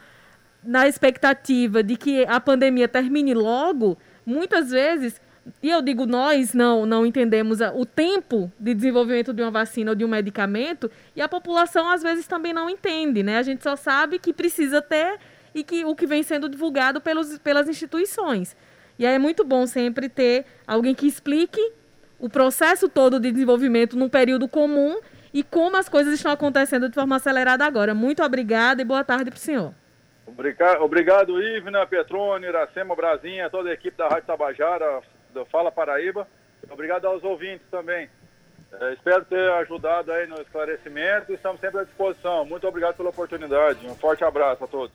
na 0.64 0.88
expectativa 0.88 1.84
de 1.84 1.96
que 1.96 2.24
a 2.24 2.40
pandemia 2.40 2.88
termine 2.88 3.32
logo, 3.32 3.96
muitas 4.26 4.70
vezes 4.70 5.20
e 5.62 5.70
eu 5.70 5.80
digo 5.80 6.06
nós 6.06 6.52
não 6.52 6.84
não 6.84 7.06
entendemos 7.06 7.60
o 7.60 7.86
tempo 7.86 8.50
de 8.58 8.74
desenvolvimento 8.74 9.32
de 9.32 9.42
uma 9.42 9.50
vacina 9.50 9.92
ou 9.92 9.94
de 9.94 10.04
um 10.04 10.08
medicamento 10.08 10.90
e 11.14 11.20
a 11.20 11.28
população 11.28 11.88
às 11.88 12.02
vezes 12.02 12.26
também 12.26 12.52
não 12.52 12.68
entende, 12.68 13.22
né? 13.22 13.38
A 13.38 13.42
gente 13.42 13.62
só 13.62 13.76
sabe 13.76 14.18
que 14.18 14.32
precisa 14.32 14.82
ter 14.82 15.18
e 15.54 15.62
que 15.62 15.84
o 15.84 15.94
que 15.94 16.06
vem 16.06 16.22
sendo 16.22 16.48
divulgado 16.48 17.00
pelos, 17.00 17.38
pelas 17.38 17.68
instituições. 17.68 18.56
E 18.98 19.06
aí 19.06 19.14
é 19.14 19.18
muito 19.18 19.44
bom 19.44 19.66
sempre 19.66 20.08
ter 20.08 20.44
alguém 20.66 20.94
que 20.94 21.06
explique 21.06 21.60
o 22.18 22.28
processo 22.28 22.88
todo 22.88 23.20
de 23.20 23.30
desenvolvimento 23.30 23.96
num 23.96 24.08
período 24.08 24.48
comum 24.48 24.98
e 25.32 25.42
como 25.42 25.76
as 25.76 25.88
coisas 25.88 26.14
estão 26.14 26.32
acontecendo 26.32 26.88
de 26.88 26.94
forma 26.94 27.16
acelerada 27.16 27.64
agora. 27.64 27.94
Muito 27.94 28.22
obrigada 28.22 28.80
e 28.80 28.84
boa 28.84 29.04
tarde 29.04 29.30
para 29.30 29.36
o 29.36 29.40
senhor. 29.40 29.74
Obrigado, 30.26 30.82
obrigado 30.82 31.42
Ivna, 31.42 31.86
Petrone, 31.86 32.46
Iracema, 32.46 32.96
Brasinha, 32.96 33.50
toda 33.50 33.70
a 33.70 33.72
equipe 33.72 33.96
da 33.96 34.08
Rádio 34.08 34.26
Tabajara, 34.26 35.02
do 35.32 35.44
Fala 35.46 35.70
Paraíba. 35.70 36.26
Obrigado 36.70 37.06
aos 37.06 37.22
ouvintes 37.22 37.66
também. 37.70 38.08
É, 38.80 38.92
espero 38.92 39.24
ter 39.24 39.50
ajudado 39.52 40.10
aí 40.10 40.26
no 40.26 40.40
esclarecimento 40.40 41.30
e 41.30 41.34
estamos 41.36 41.60
sempre 41.60 41.80
à 41.80 41.84
disposição. 41.84 42.44
Muito 42.44 42.66
obrigado 42.66 42.96
pela 42.96 43.10
oportunidade. 43.10 43.86
Um 43.86 43.94
forte 43.94 44.24
abraço 44.24 44.64
a 44.64 44.66
todos. 44.66 44.94